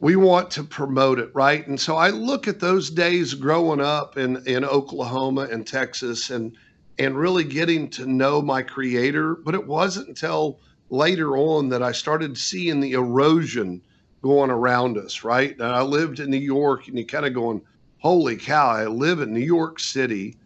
we 0.00 0.16
want 0.16 0.50
to 0.52 0.62
promote 0.62 1.18
it, 1.18 1.30
right? 1.34 1.66
And 1.66 1.80
so 1.80 1.96
I 1.96 2.10
look 2.10 2.46
at 2.48 2.60
those 2.60 2.90
days 2.90 3.34
growing 3.34 3.80
up 3.80 4.18
in, 4.18 4.46
in 4.46 4.64
Oklahoma 4.64 5.48
and 5.50 5.66
Texas 5.66 6.30
and 6.30 6.56
and 6.98 7.18
really 7.18 7.44
getting 7.44 7.90
to 7.90 8.06
know 8.06 8.40
my 8.40 8.62
creator. 8.62 9.34
But 9.34 9.54
it 9.54 9.66
wasn't 9.66 10.08
until 10.08 10.60
later 10.88 11.36
on 11.36 11.68
that 11.68 11.82
I 11.82 11.92
started 11.92 12.38
seeing 12.38 12.80
the 12.80 12.92
erosion 12.92 13.82
going 14.22 14.50
around 14.50 14.96
us, 14.96 15.22
right? 15.22 15.52
And 15.52 15.62
I 15.62 15.82
lived 15.82 16.20
in 16.20 16.30
New 16.30 16.38
York 16.38 16.88
and 16.88 16.98
you 16.98 17.04
kind 17.04 17.26
of 17.26 17.34
going, 17.34 17.60
holy 17.98 18.36
cow, 18.36 18.68
I 18.68 18.86
live 18.86 19.20
in 19.20 19.32
New 19.32 19.40
York 19.40 19.78
City. 19.78 20.36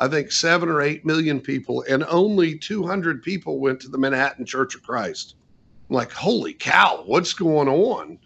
I 0.00 0.08
think 0.08 0.32
seven 0.32 0.68
or 0.68 0.80
eight 0.80 1.04
million 1.04 1.40
people, 1.40 1.84
and 1.88 2.04
only 2.08 2.58
200 2.58 3.22
people 3.22 3.60
went 3.60 3.80
to 3.80 3.88
the 3.88 3.98
Manhattan 3.98 4.46
Church 4.46 4.74
of 4.74 4.82
Christ. 4.82 5.34
I'm 5.88 5.96
like, 5.96 6.10
holy 6.10 6.54
cow, 6.54 7.02
what's 7.04 7.34
going 7.34 7.68
on? 7.68 8.18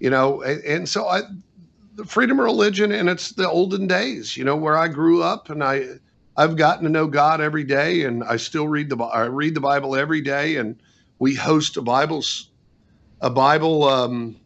You 0.00 0.10
know, 0.10 0.42
and, 0.42 0.64
and 0.64 0.88
so 0.88 1.06
I, 1.06 1.22
the 1.94 2.04
freedom 2.04 2.40
of 2.40 2.44
religion, 2.44 2.90
and 2.90 3.08
it's 3.08 3.30
the 3.30 3.48
olden 3.48 3.86
days, 3.86 4.36
you 4.36 4.42
know, 4.42 4.56
where 4.56 4.76
I 4.76 4.88
grew 4.88 5.22
up, 5.22 5.50
and 5.50 5.62
I, 5.62 5.84
I've 6.36 6.56
gotten 6.56 6.84
to 6.84 6.90
know 6.90 7.06
God 7.06 7.40
every 7.40 7.64
day, 7.64 8.04
and 8.04 8.24
I 8.24 8.36
still 8.36 8.66
read 8.66 8.88
the 8.88 8.96
I 8.96 9.26
read 9.26 9.54
the 9.54 9.60
Bible 9.60 9.94
every 9.94 10.22
day, 10.22 10.56
and 10.56 10.80
we 11.18 11.34
host 11.34 11.76
a 11.76 11.82
Bible 11.82 12.24
a 13.20 13.28
Bible 13.28 13.84
um, 13.84 14.36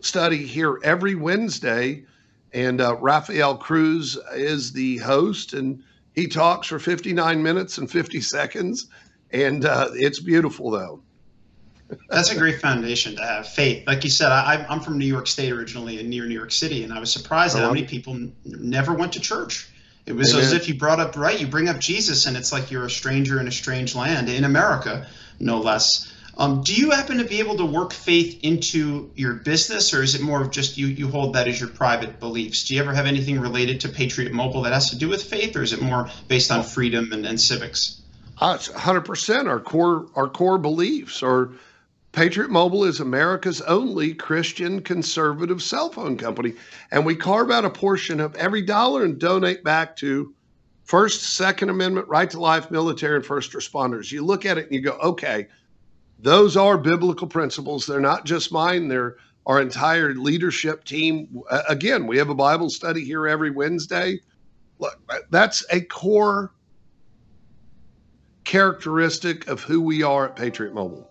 study 0.00 0.44
here 0.44 0.80
every 0.82 1.14
Wednesday, 1.14 2.04
and 2.52 2.80
uh, 2.80 2.96
Rafael 2.96 3.56
Cruz 3.56 4.18
is 4.34 4.72
the 4.72 4.96
host, 4.98 5.52
and 5.52 5.82
he 6.14 6.26
talks 6.26 6.66
for 6.66 6.80
59 6.80 7.40
minutes 7.40 7.78
and 7.78 7.88
50 7.88 8.20
seconds, 8.20 8.88
and 9.30 9.64
uh, 9.64 9.90
it's 9.92 10.18
beautiful 10.18 10.72
though. 10.72 11.02
That's 12.08 12.30
a 12.30 12.38
great 12.38 12.60
foundation 12.60 13.16
to 13.16 13.22
have 13.22 13.48
faith. 13.48 13.86
Like 13.86 14.04
you 14.04 14.10
said, 14.10 14.30
I, 14.32 14.66
am 14.68 14.80
from 14.80 14.98
New 14.98 15.06
York 15.06 15.26
State 15.26 15.52
originally 15.52 16.00
and 16.00 16.08
near 16.08 16.26
New 16.26 16.34
York 16.34 16.52
City, 16.52 16.82
and 16.84 16.92
I 16.92 16.98
was 16.98 17.12
surprised 17.12 17.56
at 17.56 17.62
how 17.62 17.72
many 17.72 17.86
people 17.86 18.14
n- 18.14 18.32
never 18.44 18.92
went 18.92 19.12
to 19.14 19.20
church. 19.20 19.68
It 20.06 20.14
was 20.14 20.32
Amen. 20.32 20.44
as 20.44 20.52
if 20.52 20.68
you 20.68 20.74
brought 20.74 21.00
up 21.00 21.16
right. 21.16 21.38
You 21.38 21.46
bring 21.46 21.68
up 21.68 21.78
Jesus, 21.78 22.26
and 22.26 22.36
it's 22.36 22.52
like 22.52 22.70
you're 22.70 22.86
a 22.86 22.90
stranger 22.90 23.40
in 23.40 23.48
a 23.48 23.52
strange 23.52 23.94
land 23.94 24.28
in 24.28 24.44
America, 24.44 25.06
no 25.40 25.60
less. 25.60 26.12
Um, 26.38 26.62
do 26.62 26.74
you 26.74 26.90
happen 26.90 27.18
to 27.18 27.24
be 27.24 27.38
able 27.38 27.56
to 27.56 27.64
work 27.64 27.92
faith 27.92 28.40
into 28.42 29.10
your 29.14 29.34
business, 29.34 29.94
or 29.94 30.02
is 30.02 30.14
it 30.14 30.20
more 30.20 30.42
of 30.42 30.50
just 30.50 30.76
you 30.76 30.86
you 30.86 31.08
hold 31.08 31.34
that 31.34 31.48
as 31.48 31.58
your 31.58 31.70
private 31.70 32.20
beliefs? 32.20 32.64
Do 32.64 32.74
you 32.74 32.82
ever 32.82 32.92
have 32.92 33.06
anything 33.06 33.40
related 33.40 33.80
to 33.80 33.88
Patriot 33.88 34.32
Mobile 34.32 34.62
that 34.62 34.72
has 34.72 34.90
to 34.90 34.96
do 34.96 35.08
with 35.08 35.22
faith, 35.22 35.56
or 35.56 35.62
is 35.62 35.72
it 35.72 35.80
more 35.80 36.10
based 36.28 36.50
on 36.50 36.62
freedom 36.62 37.12
and, 37.12 37.24
and 37.24 37.40
civics? 37.40 38.02
Uh, 38.38 38.58
100% 38.58 39.48
our 39.48 39.60
core 39.60 40.06
our 40.14 40.28
core 40.28 40.58
beliefs 40.58 41.22
are 41.22 41.52
Patriot 42.16 42.50
Mobile 42.50 42.84
is 42.84 43.00
America's 43.00 43.60
only 43.60 44.14
Christian 44.14 44.80
conservative 44.80 45.62
cell 45.62 45.90
phone 45.90 46.16
company. 46.16 46.54
And 46.90 47.04
we 47.04 47.14
carve 47.14 47.50
out 47.50 47.66
a 47.66 47.70
portion 47.70 48.20
of 48.20 48.34
every 48.36 48.62
dollar 48.62 49.04
and 49.04 49.18
donate 49.18 49.62
back 49.62 49.94
to 49.96 50.34
First, 50.84 51.34
Second 51.36 51.68
Amendment, 51.68 52.08
right 52.08 52.30
to 52.30 52.40
life, 52.40 52.70
military, 52.70 53.16
and 53.16 53.26
first 53.26 53.52
responders. 53.52 54.10
You 54.10 54.24
look 54.24 54.46
at 54.46 54.56
it 54.56 54.64
and 54.64 54.74
you 54.74 54.80
go, 54.80 54.92
okay, 54.92 55.46
those 56.18 56.56
are 56.56 56.78
biblical 56.78 57.26
principles. 57.26 57.84
They're 57.84 58.00
not 58.00 58.24
just 58.24 58.50
mine, 58.50 58.88
they're 58.88 59.16
our 59.44 59.60
entire 59.60 60.14
leadership 60.14 60.84
team. 60.84 61.42
Again, 61.68 62.06
we 62.06 62.16
have 62.16 62.30
a 62.30 62.34
Bible 62.34 62.70
study 62.70 63.04
here 63.04 63.28
every 63.28 63.50
Wednesday. 63.50 64.20
Look, 64.78 64.98
that's 65.28 65.66
a 65.70 65.82
core 65.82 66.54
characteristic 68.44 69.48
of 69.48 69.60
who 69.60 69.82
we 69.82 70.02
are 70.02 70.28
at 70.28 70.36
Patriot 70.36 70.72
Mobile. 70.72 71.10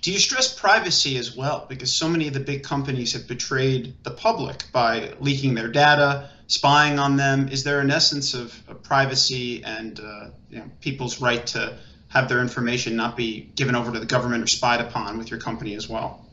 Do 0.00 0.12
you 0.12 0.18
stress 0.18 0.52
privacy 0.52 1.16
as 1.16 1.36
well? 1.36 1.66
Because 1.68 1.92
so 1.92 2.08
many 2.08 2.26
of 2.28 2.34
the 2.34 2.40
big 2.40 2.62
companies 2.62 3.12
have 3.12 3.28
betrayed 3.28 3.94
the 4.02 4.10
public 4.10 4.64
by 4.72 5.14
leaking 5.20 5.54
their 5.54 5.68
data, 5.68 6.30
spying 6.48 6.98
on 6.98 7.16
them. 7.16 7.48
Is 7.48 7.64
there 7.64 7.80
an 7.80 7.90
essence 7.90 8.34
of, 8.34 8.54
of 8.68 8.82
privacy 8.82 9.62
and 9.64 10.00
uh, 10.00 10.30
you 10.50 10.58
know, 10.58 10.70
people's 10.80 11.20
right 11.20 11.46
to 11.48 11.78
have 12.08 12.28
their 12.28 12.40
information 12.40 12.96
not 12.96 13.16
be 13.16 13.50
given 13.54 13.74
over 13.74 13.92
to 13.92 14.00
the 14.00 14.06
government 14.06 14.42
or 14.42 14.46
spied 14.46 14.80
upon 14.80 15.18
with 15.18 15.30
your 15.30 15.40
company 15.40 15.74
as 15.74 15.88
well? 15.88 16.26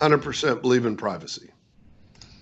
100% 0.00 0.60
believe 0.60 0.86
in 0.86 0.96
privacy. 0.96 1.50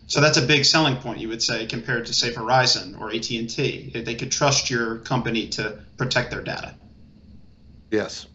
So 0.06 0.20
that's 0.20 0.38
a 0.38 0.46
big 0.46 0.64
selling 0.64 0.96
point, 0.96 1.18
you 1.18 1.28
would 1.28 1.42
say, 1.42 1.66
compared 1.66 2.06
to 2.06 2.14
say 2.14 2.32
Verizon 2.32 3.00
or 3.00 3.10
AT&T. 3.10 4.02
They 4.04 4.14
could 4.14 4.30
trust 4.30 4.70
your 4.70 4.98
company 4.98 5.48
to 5.48 5.80
protect 5.96 6.30
their 6.30 6.42
data. 6.42 6.76
Yes. 7.90 8.26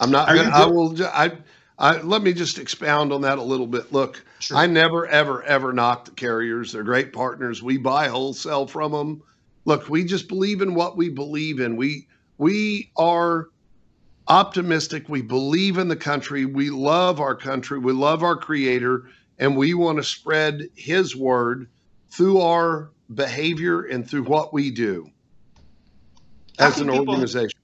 I'm 0.00 0.10
not. 0.10 0.28
Gonna, 0.28 0.48
I 0.48 0.66
will. 0.66 0.96
I, 1.06 1.32
I. 1.78 2.00
Let 2.00 2.22
me 2.22 2.32
just 2.32 2.58
expound 2.58 3.12
on 3.12 3.20
that 3.20 3.38
a 3.38 3.42
little 3.42 3.66
bit. 3.66 3.92
Look, 3.92 4.24
sure. 4.38 4.56
I 4.56 4.66
never, 4.66 5.06
ever, 5.06 5.42
ever 5.44 5.72
knock 5.72 6.06
the 6.06 6.10
carriers. 6.12 6.72
They're 6.72 6.82
great 6.82 7.12
partners. 7.12 7.62
We 7.62 7.76
buy 7.76 8.08
wholesale 8.08 8.66
from 8.66 8.92
them. 8.92 9.22
Look, 9.66 9.90
we 9.90 10.04
just 10.04 10.26
believe 10.26 10.62
in 10.62 10.74
what 10.74 10.96
we 10.96 11.10
believe 11.10 11.60
in. 11.60 11.76
We 11.76 12.08
we 12.38 12.90
are 12.96 13.48
optimistic. 14.26 15.08
We 15.08 15.20
believe 15.20 15.76
in 15.76 15.88
the 15.88 15.96
country. 15.96 16.46
We 16.46 16.70
love 16.70 17.20
our 17.20 17.34
country. 17.36 17.78
We 17.78 17.92
love 17.92 18.22
our 18.22 18.36
creator, 18.36 19.04
and 19.38 19.54
we 19.54 19.74
want 19.74 19.98
to 19.98 20.02
spread 20.02 20.66
His 20.74 21.14
word 21.14 21.68
through 22.08 22.40
our 22.40 22.90
behavior 23.14 23.82
and 23.82 24.08
through 24.08 24.24
what 24.24 24.54
we 24.54 24.70
do 24.70 25.10
as 26.58 26.80
an 26.80 26.88
people, 26.88 27.00
organization 27.00 27.59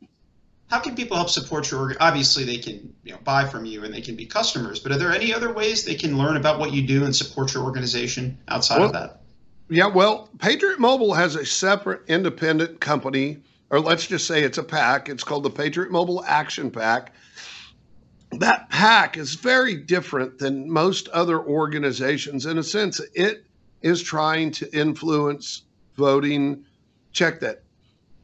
how 0.69 0.81
can 0.81 0.95
people 0.95 1.17
help 1.17 1.31
support 1.31 1.71
your 1.71 1.81
organization? 1.81 2.09
obviously 2.09 2.45
they 2.45 2.59
can 2.59 2.93
you 3.05 3.13
know 3.13 3.19
buy 3.25 3.47
from 3.47 3.65
you 3.65 3.85
and 3.85 3.93
they 3.93 4.01
can 4.01 4.17
be 4.17 4.27
customers 4.27 4.79
but 4.79 4.93
are 4.93 4.99
there 4.99 5.13
any 5.13 5.33
other 5.33 5.53
ways 5.53 5.85
they 5.85 5.95
can 5.95 6.19
learn 6.19 6.37
about 6.37 6.59
what 6.59 6.73
you 6.73 6.87
do 6.87 7.05
and 7.05 7.15
support 7.15 7.53
your 7.55 7.65
organization 7.65 8.37
outside 8.49 8.79
well, 8.79 8.87
of 8.87 8.93
that? 8.93 9.21
yeah 9.69 9.87
well 9.87 10.29
patriot 10.39 10.79
mobile 10.79 11.15
has 11.15 11.35
a 11.35 11.45
separate 11.45 12.03
independent 12.09 12.81
company 12.81 13.39
or 13.71 13.81
let's 13.81 14.07
just 14.07 14.27
say 14.27 14.43
it's 14.43 14.59
a 14.59 14.63
PAC. 14.63 15.09
It's 15.09 15.25
called 15.25 15.43
the 15.43 15.51
patriot 15.51 15.91
mobile 15.91 16.25
action 16.25 16.71
PAC. 16.71 17.13
That 18.33 18.69
PAC 18.71 19.17
is 19.17 19.35
very 19.35 19.77
different 19.77 20.39
than 20.39 20.71
most 20.71 21.09
other 21.09 21.41
organizations 21.41 22.47
in 22.47 22.59
a 22.59 22.63
sense. 22.63 23.01
It 23.15 23.45
is 23.83 24.03
trying 24.03 24.51
to 24.53 24.77
influence 24.77 25.63
voting. 25.97 26.65
Check 27.13 27.41
that 27.41 27.63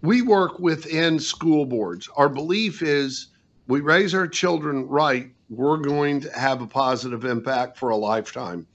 we 0.03 0.21
work 0.21 0.59
within 0.59 1.19
school 1.19 1.65
boards. 1.65 2.09
Our 2.17 2.29
belief 2.29 2.83
is 2.83 3.29
we 3.69 3.81
raise 3.81 4.15
our 4.15 4.27
children 4.27 4.87
right, 4.89 5.31
we're 5.49 5.77
going 5.77 6.21
to 6.21 6.39
have 6.39 6.61
a 6.61 6.67
positive 6.67 7.25
impact 7.25 7.79
for 7.79 7.91
a 7.91 7.97
lifetime. 7.97 8.67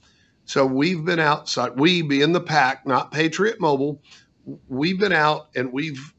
So 0.46 0.64
we've 0.64 1.04
been 1.04 1.18
outside, 1.18 1.78
we 1.78 2.00
being 2.00 2.32
the 2.32 2.40
PAC, 2.40 2.86
not 2.86 3.12
Patriot 3.12 3.60
Mobile, 3.60 4.00
we've 4.68 4.98
been 4.98 5.12
out 5.12 5.48
and 5.54 5.70
we've 5.70 6.14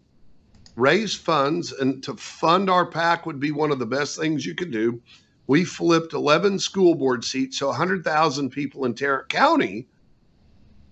raised 0.76 1.22
funds, 1.22 1.72
and 1.74 2.04
to 2.04 2.16
fund 2.16 2.70
our 2.70 2.86
PAC 2.86 3.26
would 3.26 3.40
be 3.40 3.52
one 3.52 3.72
of 3.72 3.80
the 3.80 3.86
best 3.88 4.18
things 4.18 4.46
you 4.46 4.54
could 4.54 4.72
do. 4.72 5.02
We 5.48 5.66
flipped 5.66 6.14
11 6.14 6.60
school 6.60 6.94
board 6.94 7.26
seats, 7.26 7.58
so 7.58 7.68
100,000 7.68 8.52
people 8.52 8.86
in 8.86 8.94
Tarrant 8.94 9.30
County 9.30 9.88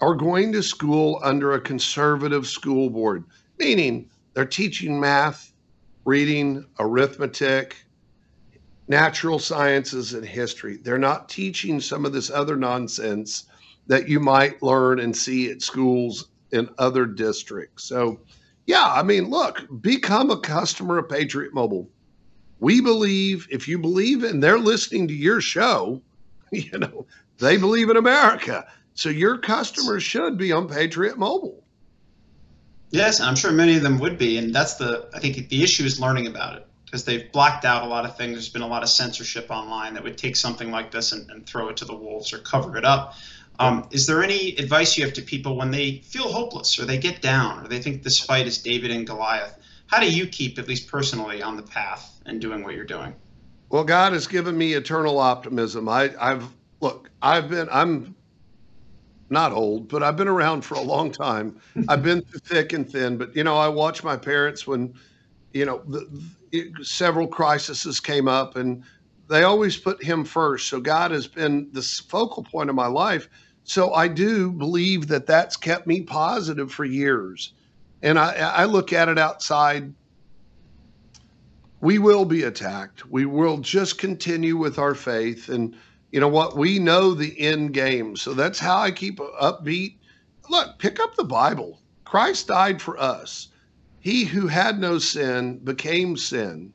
are 0.02 0.16
going 0.16 0.52
to 0.54 0.64
school 0.64 1.20
under 1.24 1.54
a 1.54 1.62
conservative 1.62 2.48
school 2.48 2.90
board 2.90 3.24
meaning 3.58 4.10
they're 4.34 4.46
teaching 4.46 5.00
math, 5.00 5.54
reading, 6.06 6.66
arithmetic, 6.80 7.76
natural 8.88 9.40
sciences, 9.40 10.14
and 10.14 10.26
history. 10.26 10.78
They're 10.78 10.98
not 10.98 11.30
teaching 11.30 11.82
some 11.82 12.06
of 12.06 12.14
this 12.14 12.30
other 12.30 12.56
nonsense 12.56 13.46
that 13.88 14.08
you 14.08 14.20
might 14.20 14.62
learn 14.62 15.00
and 15.00 15.16
see 15.16 15.50
at 15.50 15.62
schools 15.62 16.30
in 16.52 16.70
other 16.78 17.06
districts. 17.06 17.84
So, 17.84 18.20
yeah, 18.66 18.86
I 18.86 19.04
mean, 19.04 19.30
look, 19.30 19.66
become 19.82 20.30
a 20.30 20.40
customer 20.40 20.98
of 20.98 21.10
Patriot 21.10 21.54
Mobile. 21.54 21.90
We 22.60 22.82
believe 22.82 23.48
if 23.52 23.68
you 23.68 23.78
believe 23.78 24.24
and 24.24 24.42
they're 24.42 24.60
listening 24.60 25.08
to 25.10 25.14
your 25.14 25.42
show, 25.42 26.02
you 26.52 26.78
know, 26.78 27.06
they 27.40 27.58
believe 27.58 27.90
in 27.90 27.98
America. 27.98 28.66
So 28.94 29.10
your 29.10 29.38
customers 29.38 30.04
should 30.04 30.38
be 30.38 30.52
on 30.52 30.68
Patriot 30.68 31.18
Mobile. 31.18 31.64
Yes, 32.90 33.20
I'm 33.20 33.36
sure 33.36 33.52
many 33.52 33.76
of 33.76 33.84
them 33.84 34.00
would 34.00 34.18
be, 34.18 34.38
and 34.38 34.54
that's 34.54 34.76
the 34.76 35.10
I 35.14 35.20
think 35.20 35.50
the 35.50 35.64
issue 35.64 35.84
is 35.84 36.00
learning 36.00 36.28
about 36.28 36.56
it 36.56 36.68
because 36.86 37.04
they've 37.04 37.30
blocked 37.34 37.66
out 37.66 37.84
a 37.84 37.86
lot 37.86 38.06
of 38.06 38.16
things. 38.16 38.34
There's 38.34 38.50
been 38.50 38.62
a 38.62 38.68
lot 38.68 38.82
of 38.82 38.90
censorship 38.90 39.48
online 39.50 39.94
that 39.96 40.04
would 40.04 40.18
take 40.18 40.38
something 40.38 40.72
like 40.72 40.90
this 40.90 41.12
and, 41.12 41.30
and 41.30 41.46
throw 41.46 41.68
it 41.68 41.78
to 41.78 41.86
the 41.86 41.96
wolves 41.96 42.32
or 42.32 42.38
cover 42.40 42.78
it 42.78 42.86
up. 42.86 43.16
Um, 43.60 43.88
is 43.92 44.06
there 44.06 44.24
any 44.24 44.56
advice 44.58 44.98
you 44.98 45.04
have 45.04 45.14
to 45.16 45.22
people 45.22 45.58
when 45.58 45.72
they 45.72 45.98
feel 46.06 46.32
hopeless 46.32 46.80
or 46.80 46.86
they 46.86 46.98
get 46.98 47.22
down 47.22 47.66
or 47.66 47.68
they 47.68 47.82
think 47.82 48.04
this 48.04 48.20
fight 48.20 48.48
is 48.48 48.60
David 48.60 48.92
and 48.92 49.06
Goliath? 49.06 49.58
How 49.88 50.00
do 50.00 50.10
you 50.10 50.28
keep, 50.28 50.60
at 50.60 50.68
least 50.68 50.88
personally, 50.88 51.42
on 51.42 51.58
the 51.58 51.64
path 51.64 52.22
and 52.26 52.40
doing 52.40 52.64
what 52.64 52.76
you're 52.76 52.86
doing? 52.86 53.16
Well, 53.70 53.84
God 53.84 54.14
has 54.14 54.28
given 54.28 54.58
me 54.58 54.74
eternal 54.74 55.18
optimism. 55.18 55.90
I, 55.90 56.14
I've 56.20 56.48
look, 56.80 57.10
I've 57.22 57.50
been, 57.50 57.68
I'm 57.72 58.16
not 59.30 59.52
old, 59.52 59.90
but 59.90 60.04
I've 60.04 60.16
been 60.16 60.28
around 60.28 60.62
for 60.62 60.76
a 60.76 60.82
long 60.82 61.12
time. 61.12 61.60
I've 61.88 62.04
been 62.04 62.22
through 62.22 62.40
thick 62.40 62.74
and 62.74 62.90
thin, 62.90 63.18
but 63.18 63.36
you 63.36 63.44
know, 63.44 63.58
I 63.58 63.68
watched 63.68 64.04
my 64.04 64.16
parents 64.16 64.66
when, 64.66 64.94
you 65.54 65.66
know, 65.66 65.82
the, 65.88 66.08
it, 66.52 66.86
several 66.86 67.28
crises 67.28 68.00
came 68.00 68.28
up 68.28 68.56
and 68.56 68.84
they 69.30 69.44
always 69.44 69.78
put 69.78 70.02
him 70.02 70.24
first. 70.24 70.70
So 70.70 70.80
God 70.80 71.12
has 71.12 71.28
been 71.28 71.70
the 71.74 71.82
focal 71.82 72.44
point 72.44 72.70
of 72.70 72.76
my 72.76 72.88
life. 72.88 73.28
So 73.64 73.94
I 73.94 74.08
do 74.08 74.52
believe 74.52 75.08
that 75.08 75.26
that's 75.26 75.58
kept 75.58 75.88
me 75.88 76.02
positive 76.02 76.72
for 76.72 76.86
years. 76.86 77.54
And 78.02 78.18
I, 78.18 78.34
I 78.34 78.66
look 78.66 78.94
at 78.94 79.10
it 79.10 79.18
outside. 79.18 79.94
We 81.82 82.00
will 82.00 82.24
be 82.24 82.44
attacked. 82.44 83.06
We 83.08 83.26
will 83.26 83.58
just 83.58 83.98
continue 83.98 84.56
with 84.56 84.80
our 84.80 84.96
faith. 84.96 85.50
And 85.50 85.76
you 86.12 86.20
know 86.20 86.28
what? 86.28 86.56
We 86.58 86.80
know 86.80 87.14
the 87.14 87.40
end 87.40 87.74
game. 87.74 88.16
So 88.16 88.34
that's 88.34 88.60
how 88.60 88.78
I 88.78 88.92
keep 88.92 89.18
upbeat. 89.18 89.98
Look, 90.50 90.80
pick 90.80 91.00
up 91.00 91.16
the 91.16 91.24
Bible. 91.24 91.82
Christ 92.06 92.48
died 92.48 92.82
for 92.82 92.98
us. 92.98 93.50
He 94.00 94.24
who 94.24 94.48
had 94.48 94.80
no 94.80 95.00
sin 95.00 95.60
became 95.60 96.16
sin 96.16 96.72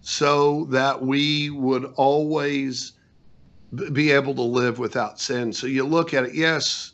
so 0.00 0.66
that 0.66 1.02
we 1.02 1.50
would 1.50 1.84
always 1.96 2.92
be 3.92 4.10
able 4.10 4.34
to 4.34 4.42
live 4.42 4.78
without 4.78 5.18
sin. 5.18 5.52
So 5.52 5.66
you 5.66 5.84
look 5.84 6.12
at 6.14 6.24
it, 6.24 6.34
yes, 6.34 6.92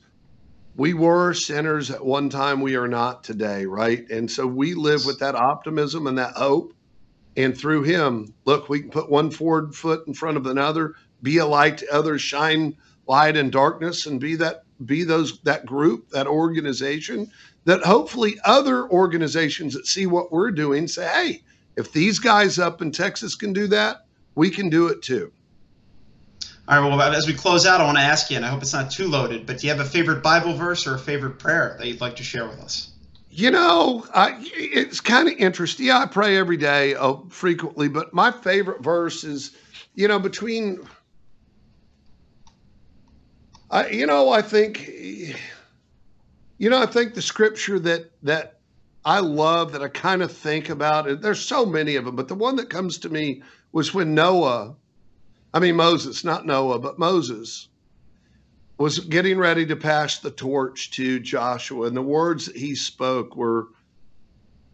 we 0.76 0.94
were 0.94 1.34
sinners 1.34 1.90
at 1.90 2.04
one 2.04 2.30
time, 2.30 2.60
we 2.60 2.76
are 2.76 2.86
not 2.86 3.24
today, 3.24 3.66
right? 3.66 4.08
And 4.10 4.30
so 4.30 4.46
we 4.46 4.74
live 4.74 5.04
with 5.04 5.18
that 5.18 5.34
optimism 5.34 6.06
and 6.06 6.16
that 6.18 6.34
hope. 6.34 6.72
And 7.36 7.56
through 7.56 7.82
him, 7.82 8.32
look, 8.44 8.68
we 8.68 8.80
can 8.80 8.90
put 8.90 9.10
one 9.10 9.30
forward 9.30 9.74
foot 9.74 10.06
in 10.06 10.14
front 10.14 10.36
of 10.36 10.46
another, 10.46 10.94
be 11.22 11.38
a 11.38 11.46
light 11.46 11.78
to 11.78 11.92
others, 11.92 12.22
shine 12.22 12.76
light 13.06 13.36
in 13.36 13.50
darkness, 13.50 14.06
and 14.06 14.20
be 14.20 14.36
that 14.36 14.64
be 14.86 15.02
those 15.02 15.40
that 15.40 15.66
group, 15.66 16.08
that 16.10 16.26
organization 16.26 17.30
that 17.64 17.82
hopefully 17.82 18.38
other 18.44 18.88
organizations 18.88 19.74
that 19.74 19.86
see 19.86 20.06
what 20.06 20.32
we're 20.32 20.50
doing 20.50 20.88
say, 20.88 21.06
hey, 21.06 21.42
if 21.76 21.92
these 21.92 22.18
guys 22.18 22.58
up 22.58 22.80
in 22.80 22.90
Texas 22.90 23.34
can 23.34 23.52
do 23.52 23.66
that, 23.66 24.06
we 24.34 24.50
can 24.50 24.70
do 24.70 24.86
it 24.86 25.02
too. 25.02 25.30
All 26.66 26.80
right, 26.80 26.88
well, 26.88 27.00
as 27.00 27.26
we 27.26 27.34
close 27.34 27.66
out, 27.66 27.80
I 27.80 27.84
want 27.84 27.98
to 27.98 28.02
ask 28.02 28.30
you, 28.30 28.36
and 28.36 28.44
I 28.44 28.48
hope 28.48 28.62
it's 28.62 28.72
not 28.72 28.90
too 28.90 29.08
loaded, 29.08 29.46
but 29.46 29.58
do 29.58 29.66
you 29.66 29.72
have 29.72 29.80
a 29.80 29.88
favorite 29.88 30.22
Bible 30.22 30.54
verse 30.54 30.86
or 30.86 30.94
a 30.94 30.98
favorite 30.98 31.38
prayer 31.38 31.76
that 31.78 31.86
you'd 31.86 32.00
like 32.00 32.16
to 32.16 32.22
share 32.22 32.46
with 32.46 32.58
us? 32.60 32.90
You 33.30 33.50
know, 33.50 34.06
I, 34.14 34.36
it's 34.54 35.00
kind 35.00 35.28
of 35.28 35.34
interesting. 35.38 35.86
Yeah, 35.86 35.98
I 35.98 36.06
pray 36.06 36.36
every 36.36 36.56
day 36.56 36.94
uh, 36.94 37.16
frequently, 37.28 37.88
but 37.88 38.12
my 38.12 38.30
favorite 38.30 38.82
verse 38.82 39.24
is, 39.24 39.52
you 39.94 40.08
know, 40.08 40.18
between, 40.18 40.80
I, 43.70 43.88
you 43.88 44.06
know, 44.06 44.30
I 44.30 44.42
think 44.42 44.88
you 46.58 46.70
know, 46.70 46.82
I 46.82 46.86
think 46.86 47.14
the 47.14 47.22
scripture 47.22 47.78
that 47.80 48.10
that 48.22 48.58
I 49.04 49.20
love 49.20 49.72
that 49.72 49.82
I 49.82 49.88
kind 49.88 50.22
of 50.22 50.32
think 50.32 50.68
about, 50.68 51.20
there's 51.20 51.40
so 51.40 51.64
many 51.64 51.96
of 51.96 52.04
them, 52.04 52.16
but 52.16 52.28
the 52.28 52.34
one 52.34 52.56
that 52.56 52.68
comes 52.70 52.98
to 52.98 53.08
me 53.08 53.42
was 53.72 53.94
when 53.94 54.14
Noah, 54.14 54.74
I 55.54 55.60
mean 55.60 55.76
Moses, 55.76 56.24
not 56.24 56.46
Noah, 56.46 56.78
but 56.78 56.98
Moses 56.98 57.68
was 58.76 59.00
getting 59.00 59.38
ready 59.38 59.66
to 59.66 59.76
pass 59.76 60.18
the 60.18 60.30
torch 60.30 60.90
to 60.92 61.20
Joshua, 61.20 61.86
and 61.86 61.96
the 61.96 62.02
words 62.02 62.46
that 62.46 62.56
he 62.56 62.74
spoke 62.74 63.36
were, 63.36 63.68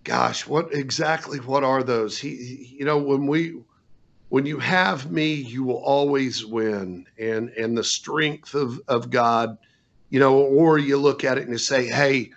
gosh, 0.04 0.46
what 0.46 0.74
exactly 0.74 1.38
what 1.38 1.64
are 1.64 1.82
those? 1.82 2.18
He, 2.18 2.76
you 2.78 2.84
know, 2.84 2.98
when 2.98 3.26
we 3.26 3.56
when 4.28 4.46
you 4.46 4.58
have 4.58 5.10
me, 5.10 5.34
you 5.34 5.64
will 5.64 5.82
always 5.82 6.44
win, 6.44 7.06
and 7.18 7.50
and 7.50 7.76
the 7.76 7.84
strength 7.84 8.54
of 8.54 8.80
of 8.88 9.10
God 9.10 9.58
you 10.14 10.20
know, 10.20 10.38
or 10.38 10.78
you 10.78 10.96
look 10.96 11.24
at 11.24 11.38
it 11.38 11.42
and 11.42 11.50
you 11.50 11.58
say, 11.58 11.86
hey, 11.86 12.30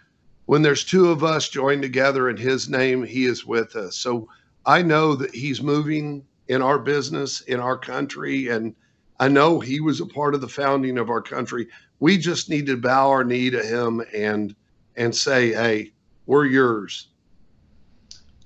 when 0.48 0.64
there's 0.64 0.84
two 0.84 1.12
of 1.12 1.24
us 1.24 1.48
joined 1.48 1.84
together 1.84 2.28
in 2.28 2.36
his 2.36 2.68
name, 2.68 3.04
he 3.04 3.26
is 3.26 3.46
with 3.46 3.76
us. 3.76 3.96
So 3.96 4.28
I 4.66 4.82
know 4.82 5.14
that 5.14 5.36
he's 5.36 5.62
moving 5.62 6.26
in 6.48 6.64
our 6.64 6.80
business, 6.80 7.42
in 7.42 7.60
our 7.60 7.78
country, 7.78 8.48
and 8.48 8.74
I 9.20 9.28
know 9.28 9.60
he 9.60 9.80
was 9.80 10.02
a 10.02 10.08
part 10.08 10.34
of 10.34 10.42
the 10.42 10.48
founding 10.48 10.98
of 10.98 11.12
our 11.12 11.22
country. 11.22 11.68
We 12.00 12.18
just 12.18 12.50
need 12.50 12.66
to 12.66 12.78
bow 12.78 13.12
our 13.12 13.24
knee 13.24 13.52
to 13.52 13.64
him 13.64 14.02
and 14.12 14.56
and 14.96 15.16
say, 15.16 15.54
hey, 15.54 15.92
we're 16.26 16.46
yours. 16.46 17.10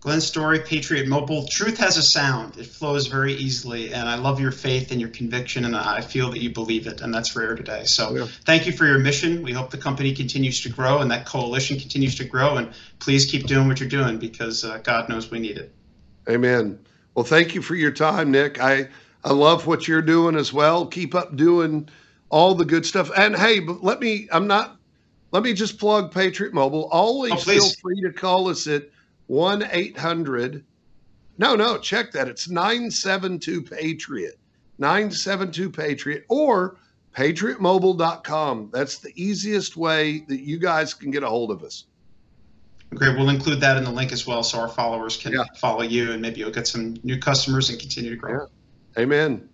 Glenn 0.02 0.20
Story, 0.20 0.60
Patriot 0.60 1.08
Mobile. 1.08 1.46
Truth 1.48 1.78
has 1.78 1.96
a 1.96 2.02
sound. 2.02 2.58
It 2.58 2.66
flows 2.66 3.06
very 3.06 3.34
easily, 3.34 3.94
and 3.94 4.10
I 4.10 4.16
love 4.16 4.40
your 4.40 4.52
faith 4.52 4.92
and 4.92 5.00
your 5.00 5.12
conviction, 5.12 5.64
and 5.64 5.76
I 5.76 6.02
feel 6.02 6.32
that 6.32 6.40
you 6.42 6.50
believe 6.50 6.88
it, 6.88 7.02
and 7.02 7.14
that's 7.14 7.36
rare 7.36 7.54
today. 7.54 7.84
So, 7.86 8.16
yeah. 8.16 8.26
thank 8.44 8.66
you 8.66 8.72
for 8.72 8.88
your 8.88 8.98
mission. 8.98 9.44
We 9.44 9.52
hope 9.54 9.70
the 9.70 9.78
company 9.78 10.16
continues 10.16 10.62
to 10.62 10.70
grow 10.70 11.02
and 11.02 11.12
that 11.12 11.28
coalition 11.28 11.80
continues 11.80 12.16
to 12.16 12.24
grow, 12.24 12.58
and 12.58 12.72
please 12.98 13.28
keep 13.28 13.46
doing 13.46 13.68
what 13.68 13.80
you're 13.80 13.90
doing 13.90 14.18
because 14.18 14.66
uh, 14.66 14.80
God 14.80 15.08
knows 15.08 15.30
we 15.30 15.38
need 15.38 15.58
it. 15.58 15.72
Amen. 16.28 16.80
Well, 17.14 17.26
thank 17.26 17.54
you 17.54 17.62
for 17.62 17.76
your 17.76 17.92
time, 17.92 18.32
Nick. 18.32 18.60
I 18.60 18.88
I 19.24 19.34
love 19.34 19.68
what 19.68 19.88
you're 19.88 20.02
doing 20.02 20.36
as 20.36 20.52
well. 20.52 20.88
Keep 20.88 21.14
up 21.14 21.36
doing 21.36 21.90
all 22.30 22.56
the 22.56 22.66
good 22.66 22.88
stuff. 22.88 23.12
And 23.16 23.36
hey, 23.36 23.60
let 23.60 24.00
me. 24.00 24.28
I'm 24.32 24.48
not. 24.48 24.78
Let 25.32 25.44
me 25.44 25.54
just 25.54 25.78
plug 25.78 26.12
Patriot 26.12 26.54
Mobile. 26.54 26.90
Always 26.92 27.34
oh, 27.34 27.38
feel 27.38 27.70
free 27.82 28.02
to 28.02 28.12
call 28.12 28.50
us 28.50 28.66
at 28.66 28.84
1 29.32 29.64
800. 29.72 30.66
No, 31.38 31.56
no, 31.56 31.78
check 31.78 32.12
that. 32.12 32.28
It's 32.28 32.50
972 32.50 33.62
Patriot. 33.62 34.38
972 34.78 35.70
Patriot 35.70 36.26
or 36.28 36.76
patriotmobile.com. 37.16 38.72
That's 38.74 38.98
the 38.98 39.14
easiest 39.16 39.78
way 39.78 40.26
that 40.28 40.42
you 40.42 40.60
guys 40.60 40.94
can 40.94 41.12
get 41.12 41.24
a 41.24 41.30
hold 41.30 41.50
of 41.50 41.64
us. 41.64 41.86
Great. 42.94 43.18
We'll 43.18 43.30
include 43.30 43.62
that 43.62 43.78
in 43.78 43.86
the 43.86 43.92
link 43.92 44.12
as 44.12 44.28
well 44.28 44.44
so 44.44 44.60
our 44.60 44.68
followers 44.68 45.16
can 45.16 45.32
yeah. 45.32 45.46
follow 45.56 45.84
you 45.84 46.12
and 46.12 46.22
maybe 46.22 46.42
you'll 46.42 46.52
get 46.52 46.68
some 46.68 46.98
new 47.04 47.18
customers 47.18 47.70
and 47.70 47.80
continue 47.80 48.10
to 48.10 48.18
grow. 48.18 48.48
Yeah. 48.98 49.04
Amen. 49.04 49.48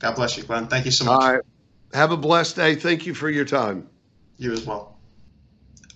God 0.00 0.16
bless 0.16 0.36
you, 0.36 0.42
Glenn. 0.42 0.66
Thank 0.66 0.84
you 0.84 0.90
so 0.90 1.06
much. 1.06 1.22
All 1.22 1.32
right. 1.32 1.42
Have 1.94 2.10
a 2.10 2.16
blessed 2.18 2.56
day. 2.56 2.74
Thank 2.74 3.06
you 3.06 3.14
for 3.14 3.30
your 3.30 3.46
time. 3.46 3.88
You 4.36 4.52
as 4.52 4.66
well. 4.66 4.93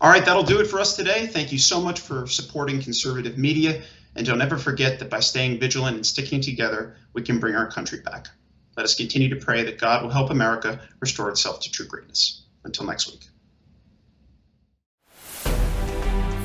All 0.00 0.10
right, 0.10 0.24
that'll 0.24 0.44
do 0.44 0.60
it 0.60 0.68
for 0.68 0.78
us 0.78 0.94
today. 0.94 1.26
Thank 1.26 1.50
you 1.50 1.58
so 1.58 1.80
much 1.80 1.98
for 1.98 2.26
supporting 2.28 2.80
conservative 2.80 3.36
media. 3.36 3.82
And 4.14 4.24
don't 4.24 4.40
ever 4.40 4.56
forget 4.56 5.00
that 5.00 5.10
by 5.10 5.18
staying 5.18 5.58
vigilant 5.58 5.96
and 5.96 6.06
sticking 6.06 6.40
together, 6.40 6.96
we 7.14 7.22
can 7.22 7.40
bring 7.40 7.56
our 7.56 7.68
country 7.68 8.00
back. 8.00 8.28
Let 8.76 8.84
us 8.84 8.94
continue 8.94 9.28
to 9.28 9.36
pray 9.36 9.64
that 9.64 9.80
God 9.80 10.04
will 10.04 10.10
help 10.10 10.30
America 10.30 10.80
restore 11.00 11.30
itself 11.30 11.60
to 11.60 11.70
true 11.70 11.86
greatness. 11.86 12.44
Until 12.64 12.86
next 12.86 13.10
week. 13.10 13.26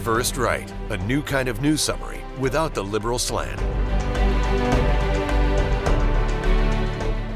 First 0.04 0.36
Right, 0.36 0.72
a 0.90 0.98
new 0.98 1.22
kind 1.22 1.48
of 1.48 1.62
news 1.62 1.82
summary 1.82 2.22
without 2.40 2.74
the 2.74 2.84
liberal 2.84 3.20
slant. 3.20 3.62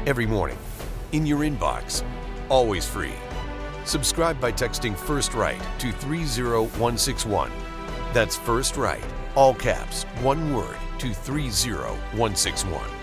Every 0.06 0.26
morning, 0.26 0.58
in 1.12 1.26
your 1.26 1.40
inbox, 1.40 2.02
always 2.48 2.86
free 2.86 3.14
Subscribe 3.84 4.40
by 4.40 4.52
texting 4.52 4.96
First 4.96 5.34
Right 5.34 5.60
to 5.78 5.92
30161. 5.92 7.50
That's 8.12 8.36
First 8.36 8.76
Right, 8.76 9.04
all 9.34 9.54
caps, 9.54 10.04
one 10.22 10.54
word, 10.54 10.76
to 10.98 11.12
30161. 11.12 12.97